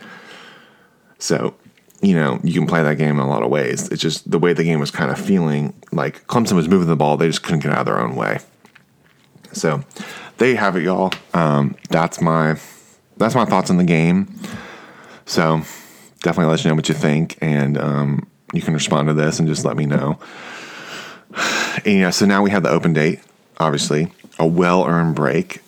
so 1.19 1.55
you 2.01 2.15
know 2.15 2.39
you 2.43 2.53
can 2.53 2.67
play 2.67 2.83
that 2.83 2.97
game 2.97 3.11
in 3.11 3.19
a 3.19 3.27
lot 3.27 3.43
of 3.43 3.49
ways. 3.49 3.89
It's 3.89 4.01
just 4.01 4.29
the 4.29 4.39
way 4.39 4.53
the 4.53 4.63
game 4.63 4.79
was 4.79 4.91
kind 4.91 5.11
of 5.11 5.19
feeling 5.19 5.73
like 5.91 6.25
Clemson 6.27 6.53
was 6.53 6.67
moving 6.67 6.87
the 6.87 6.95
ball, 6.95 7.17
they 7.17 7.27
just 7.27 7.43
couldn't 7.43 7.59
get 7.59 7.71
out 7.71 7.79
of 7.79 7.85
their 7.85 7.99
own 7.99 8.15
way. 8.15 8.39
So 9.53 9.83
there 10.37 10.49
you 10.49 10.57
have 10.57 10.75
it, 10.75 10.83
y'all. 10.83 11.11
Um, 11.33 11.75
that's 11.89 12.21
my 12.21 12.59
that's 13.17 13.35
my 13.35 13.45
thoughts 13.45 13.69
on 13.69 13.77
the 13.77 13.83
game. 13.83 14.39
So 15.25 15.61
definitely 16.21 16.51
let 16.51 16.63
you 16.63 16.69
know 16.69 16.75
what 16.75 16.89
you 16.89 16.95
think, 16.95 17.37
and 17.41 17.77
um, 17.77 18.27
you 18.53 18.61
can 18.61 18.73
respond 18.73 19.07
to 19.07 19.13
this 19.13 19.39
and 19.39 19.47
just 19.47 19.65
let 19.65 19.77
me 19.77 19.85
know. 19.85 20.19
And, 21.85 22.11
so 22.11 22.25
now 22.25 22.41
we 22.41 22.49
have 22.49 22.63
the 22.63 22.71
open 22.71 22.93
date. 22.93 23.19
Obviously, 23.59 24.11
a 24.39 24.47
well 24.47 24.85
earned 24.87 25.15
break. 25.15 25.61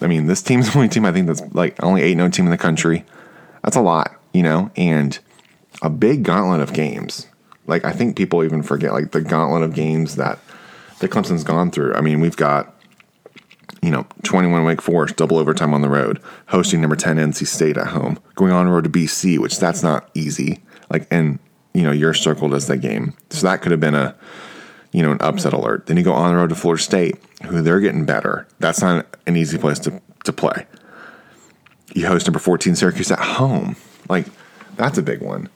I 0.00 0.06
mean, 0.06 0.26
this 0.26 0.40
team's 0.40 0.68
the 0.72 0.78
only 0.78 0.88
team 0.88 1.04
I 1.04 1.10
think 1.10 1.26
that's 1.26 1.42
like 1.52 1.82
only 1.82 2.02
eight 2.02 2.14
no 2.16 2.28
team 2.28 2.44
in 2.44 2.52
the 2.52 2.56
country. 2.58 3.04
That's 3.64 3.74
a 3.74 3.80
lot, 3.80 4.14
you 4.32 4.44
know, 4.44 4.70
and 4.76 5.18
a 5.82 5.90
big 5.90 6.22
gauntlet 6.22 6.60
of 6.60 6.72
games. 6.72 7.26
Like 7.66 7.84
I 7.84 7.90
think 7.92 8.16
people 8.16 8.44
even 8.44 8.62
forget 8.62 8.92
like 8.92 9.10
the 9.10 9.20
gauntlet 9.20 9.64
of 9.64 9.74
games 9.74 10.14
that 10.14 10.38
that 11.00 11.10
Clemson's 11.10 11.42
gone 11.42 11.72
through. 11.72 11.94
I 11.94 12.00
mean, 12.00 12.20
we've 12.20 12.36
got 12.36 12.71
you 13.82 13.90
know, 13.90 14.06
21 14.22 14.64
Wake 14.64 14.80
Forest, 14.80 15.16
double 15.16 15.38
overtime 15.38 15.74
on 15.74 15.82
the 15.82 15.88
road, 15.88 16.20
hosting 16.46 16.80
number 16.80 16.96
10 16.96 17.16
NC 17.16 17.46
State 17.46 17.76
at 17.76 17.88
home, 17.88 18.18
going 18.36 18.52
on 18.52 18.68
road 18.68 18.84
to 18.84 18.90
BC, 18.90 19.38
which 19.38 19.58
that's 19.58 19.82
not 19.82 20.08
easy. 20.14 20.62
Like, 20.88 21.06
and, 21.10 21.40
you 21.74 21.82
know, 21.82 21.90
your 21.90 22.14
circle 22.14 22.48
does 22.48 22.68
that 22.68 22.78
game. 22.78 23.14
So 23.30 23.46
that 23.46 23.60
could 23.60 23.72
have 23.72 23.80
been 23.80 23.96
a, 23.96 24.14
you 24.92 25.02
know, 25.02 25.10
an 25.10 25.18
upset 25.20 25.52
alert. 25.52 25.86
Then 25.86 25.96
you 25.96 26.04
go 26.04 26.12
on 26.12 26.32
the 26.32 26.38
road 26.38 26.50
to 26.50 26.54
Florida 26.54 26.82
State, 26.82 27.16
who 27.44 27.60
they're 27.60 27.80
getting 27.80 28.06
better. 28.06 28.46
That's 28.60 28.80
not 28.80 29.06
an 29.26 29.36
easy 29.36 29.58
place 29.58 29.80
to, 29.80 30.00
to 30.24 30.32
play. 30.32 30.66
You 31.94 32.06
host 32.06 32.26
number 32.26 32.38
14 32.38 32.76
Syracuse 32.76 33.10
at 33.10 33.18
home. 33.18 33.74
Like, 34.08 34.26
that's 34.76 34.96
a 34.96 35.02
big 35.02 35.22
one. 35.22 35.48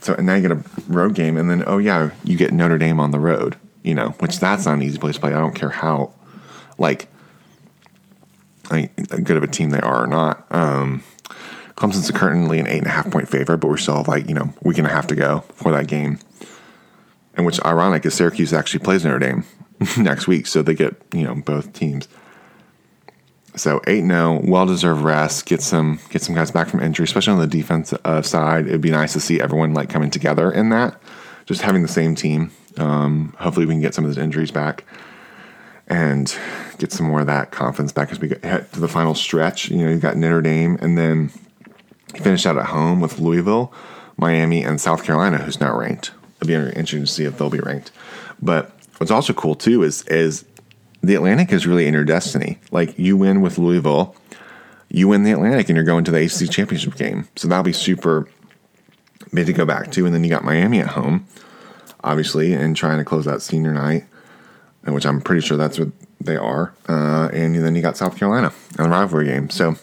So, 0.00 0.14
and 0.14 0.26
now 0.26 0.34
you 0.34 0.42
get 0.42 0.50
a 0.50 0.64
road 0.88 1.14
game, 1.14 1.36
and 1.36 1.48
then, 1.48 1.62
oh, 1.66 1.78
yeah, 1.78 2.10
you 2.24 2.36
get 2.36 2.52
Notre 2.52 2.76
Dame 2.76 2.98
on 2.98 3.12
the 3.12 3.20
road, 3.20 3.56
you 3.84 3.94
know, 3.94 4.08
which 4.18 4.40
that's 4.40 4.66
not 4.66 4.74
an 4.74 4.82
easy 4.82 4.98
place 4.98 5.14
to 5.14 5.20
play. 5.20 5.32
I 5.32 5.38
don't 5.38 5.54
care 5.54 5.68
how, 5.68 6.12
like, 6.76 7.08
good 8.68 9.36
of 9.36 9.42
a 9.42 9.48
team 9.48 9.70
they 9.70 9.80
are 9.80 10.04
or 10.04 10.06
not. 10.06 10.46
Um, 10.50 11.02
Clemson's 11.76 12.10
currently 12.10 12.58
an 12.58 12.66
eight 12.66 12.78
and 12.78 12.86
a 12.86 12.90
half 12.90 13.10
point 13.10 13.28
favorite, 13.28 13.58
but 13.58 13.68
we're 13.68 13.76
still 13.76 14.04
like 14.06 14.28
you 14.28 14.34
know 14.34 14.52
week 14.62 14.78
and 14.78 14.86
a 14.86 14.90
half 14.90 15.06
to 15.08 15.16
go 15.16 15.40
for 15.54 15.72
that 15.72 15.86
game. 15.86 16.18
And 17.34 17.46
which 17.46 17.62
ironic 17.64 18.04
is 18.04 18.14
Syracuse 18.14 18.52
actually 18.52 18.84
plays 18.84 19.04
Notre 19.04 19.18
Dame 19.18 19.44
next 19.96 20.26
week, 20.26 20.46
so 20.46 20.62
they 20.62 20.74
get 20.74 20.94
you 21.12 21.24
know 21.24 21.34
both 21.34 21.72
teams. 21.72 22.08
So 23.54 23.80
eight 23.86 24.04
zero, 24.04 24.38
oh, 24.38 24.40
well 24.44 24.66
deserved 24.66 25.02
rest. 25.02 25.46
Get 25.46 25.62
some 25.62 25.98
get 26.10 26.22
some 26.22 26.34
guys 26.34 26.50
back 26.50 26.68
from 26.68 26.80
injury, 26.80 27.04
especially 27.04 27.34
on 27.34 27.40
the 27.40 27.46
defense 27.46 27.92
uh, 28.04 28.22
side. 28.22 28.66
It'd 28.66 28.80
be 28.80 28.90
nice 28.90 29.12
to 29.14 29.20
see 29.20 29.40
everyone 29.40 29.74
like 29.74 29.90
coming 29.90 30.10
together 30.10 30.50
in 30.50 30.68
that, 30.70 31.00
just 31.46 31.62
having 31.62 31.82
the 31.82 31.88
same 31.88 32.14
team. 32.14 32.50
Um, 32.78 33.34
hopefully, 33.38 33.66
we 33.66 33.74
can 33.74 33.82
get 33.82 33.94
some 33.94 34.04
of 34.04 34.10
those 34.10 34.22
injuries 34.22 34.50
back 34.50 34.84
and 35.88 36.34
get 36.78 36.92
some 36.92 37.06
more 37.06 37.20
of 37.20 37.26
that 37.26 37.50
confidence 37.50 37.92
back 37.92 38.10
as 38.10 38.20
we 38.20 38.28
get 38.28 38.42
to 38.72 38.80
the 38.80 38.88
final 38.88 39.14
stretch. 39.14 39.70
You 39.70 39.84
know, 39.84 39.90
you 39.90 39.98
got 39.98 40.16
Notre 40.16 40.42
Dame, 40.42 40.78
and 40.80 40.96
then 40.96 41.30
you 42.14 42.20
finish 42.20 42.46
out 42.46 42.56
at 42.56 42.66
home 42.66 43.00
with 43.00 43.18
Louisville, 43.18 43.72
Miami, 44.16 44.62
and 44.62 44.80
South 44.80 45.04
Carolina, 45.04 45.38
who's 45.38 45.60
not 45.60 45.76
ranked. 45.76 46.12
It'll 46.36 46.48
be 46.48 46.54
interesting 46.54 47.00
to 47.00 47.06
see 47.06 47.24
if 47.24 47.38
they'll 47.38 47.50
be 47.50 47.60
ranked. 47.60 47.90
But 48.40 48.72
what's 48.98 49.10
also 49.10 49.32
cool 49.32 49.54
too 49.54 49.82
is 49.82 50.02
is 50.08 50.44
the 51.02 51.14
Atlantic 51.14 51.52
is 51.52 51.66
really 51.66 51.86
in 51.86 51.94
your 51.94 52.04
destiny. 52.04 52.58
Like 52.70 52.98
you 52.98 53.16
win 53.16 53.40
with 53.40 53.58
Louisville, 53.58 54.14
you 54.88 55.08
win 55.08 55.24
the 55.24 55.32
Atlantic, 55.32 55.68
and 55.68 55.76
you're 55.76 55.84
going 55.84 56.04
to 56.04 56.10
the 56.10 56.24
ACC 56.24 56.50
championship 56.50 56.94
game. 56.96 57.28
So 57.36 57.48
that'll 57.48 57.64
be 57.64 57.72
super 57.72 58.28
big 59.32 59.46
to 59.46 59.52
go 59.52 59.64
back 59.64 59.90
to. 59.92 60.06
And 60.06 60.14
then 60.14 60.24
you 60.24 60.30
got 60.30 60.44
Miami 60.44 60.80
at 60.80 60.88
home, 60.88 61.26
obviously, 62.04 62.52
and 62.52 62.76
trying 62.76 62.98
to 62.98 63.04
close 63.04 63.26
out 63.26 63.42
senior 63.42 63.72
night 63.72 64.04
which 64.84 65.06
I'm 65.06 65.20
pretty 65.20 65.46
sure 65.46 65.56
that's 65.56 65.78
what 65.78 65.88
they 66.20 66.36
are. 66.36 66.74
Uh, 66.88 67.28
and 67.32 67.54
then 67.56 67.74
you 67.74 67.82
got 67.82 67.96
South 67.96 68.16
Carolina 68.16 68.52
in 68.78 68.84
the 68.84 68.90
rivalry 68.90 69.26
game. 69.26 69.50
So 69.50 69.76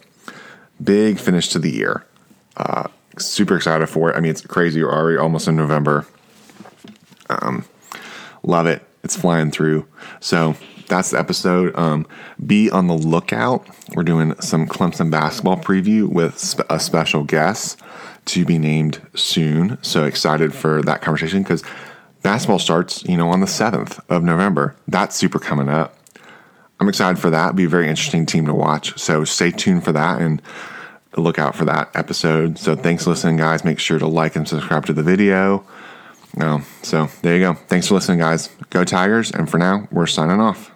big 0.82 1.20
finish 1.20 1.50
to 1.50 1.60
the 1.60 1.72
year. 1.72 2.06
Uh, 2.58 2.88
super 3.18 3.56
excited 3.56 3.88
for 3.88 4.12
it. 4.12 4.16
I 4.16 4.20
mean, 4.20 4.32
it's 4.32 4.42
crazy. 4.42 4.84
We're 4.84 4.92
already 4.92 5.18
almost 5.18 5.48
in 5.48 5.56
November. 5.56 6.06
Um, 7.30 7.66
love 8.44 8.66
it. 8.66 8.84
It's 9.04 9.16
flying 9.16 9.52
through. 9.52 9.88
So 10.20 10.56
that's 10.88 11.12
the 11.12 11.20
episode. 11.20 11.78
Um, 11.78 12.06
be 12.46 12.70
on 12.70 12.88
the 12.88 12.96
lookout. 12.96 13.68
We're 13.96 14.04
doing 14.04 14.40
some 14.42 14.68
Clemson 14.68 15.10
basketball 15.10 15.58
preview 15.58 16.08
with 16.10 16.60
a 16.70 16.80
special 16.80 17.24
guest 17.24 17.80
to 18.26 18.46
be 18.46 18.58
named 18.58 19.02
soon. 19.16 19.78
So 19.82 20.04
excited 20.04 20.54
for 20.54 20.82
that 20.84 21.02
conversation 21.02 21.44
because 21.44 21.64
basketball 22.22 22.60
starts, 22.60 23.04
you 23.04 23.18
know, 23.18 23.30
on 23.30 23.40
the 23.40 23.46
7th 23.46 24.00
of 24.10 24.24
November. 24.24 24.76
That's 24.88 25.16
super 25.16 25.40
coming 25.40 25.70
up. 25.70 25.96
I'm 26.80 26.88
excited 26.88 27.20
for 27.20 27.30
that. 27.30 27.50
It'll 27.50 27.56
be 27.56 27.66
a 27.66 27.70
very 27.70 27.90
interesting 27.90 28.26
team 28.26 28.46
to 28.46 28.54
watch. 28.54 28.98
So 28.98 29.26
stay 29.26 29.52
tuned 29.52 29.84
for 29.84 29.92
that 29.92 30.22
and 30.22 30.42
look 31.18 31.38
out 31.38 31.56
for 31.56 31.66
that 31.66 31.90
episode. 31.94 32.58
So 32.58 32.76
thanks 32.76 33.04
for 33.04 33.10
listening, 33.10 33.38
guys. 33.38 33.66
Make 33.66 33.80
sure 33.80 34.00
to 34.00 34.08
like 34.08 34.36
and 34.36 34.48
subscribe 34.48 34.86
to 34.86 34.94
the 34.94 35.04
video. 35.04 35.66
Um, 36.40 36.66
so 36.84 37.10
there 37.22 37.36
you 37.36 37.42
go. 37.42 37.54
Thanks 37.54 37.88
for 37.88 37.96
listening, 37.96 38.20
guys. 38.20 38.50
Go 38.70 38.84
Tigers. 38.84 39.32
And 39.32 39.50
for 39.50 39.58
now, 39.58 39.88
we're 39.92 40.08
signing 40.08 40.40
off. 40.40 40.72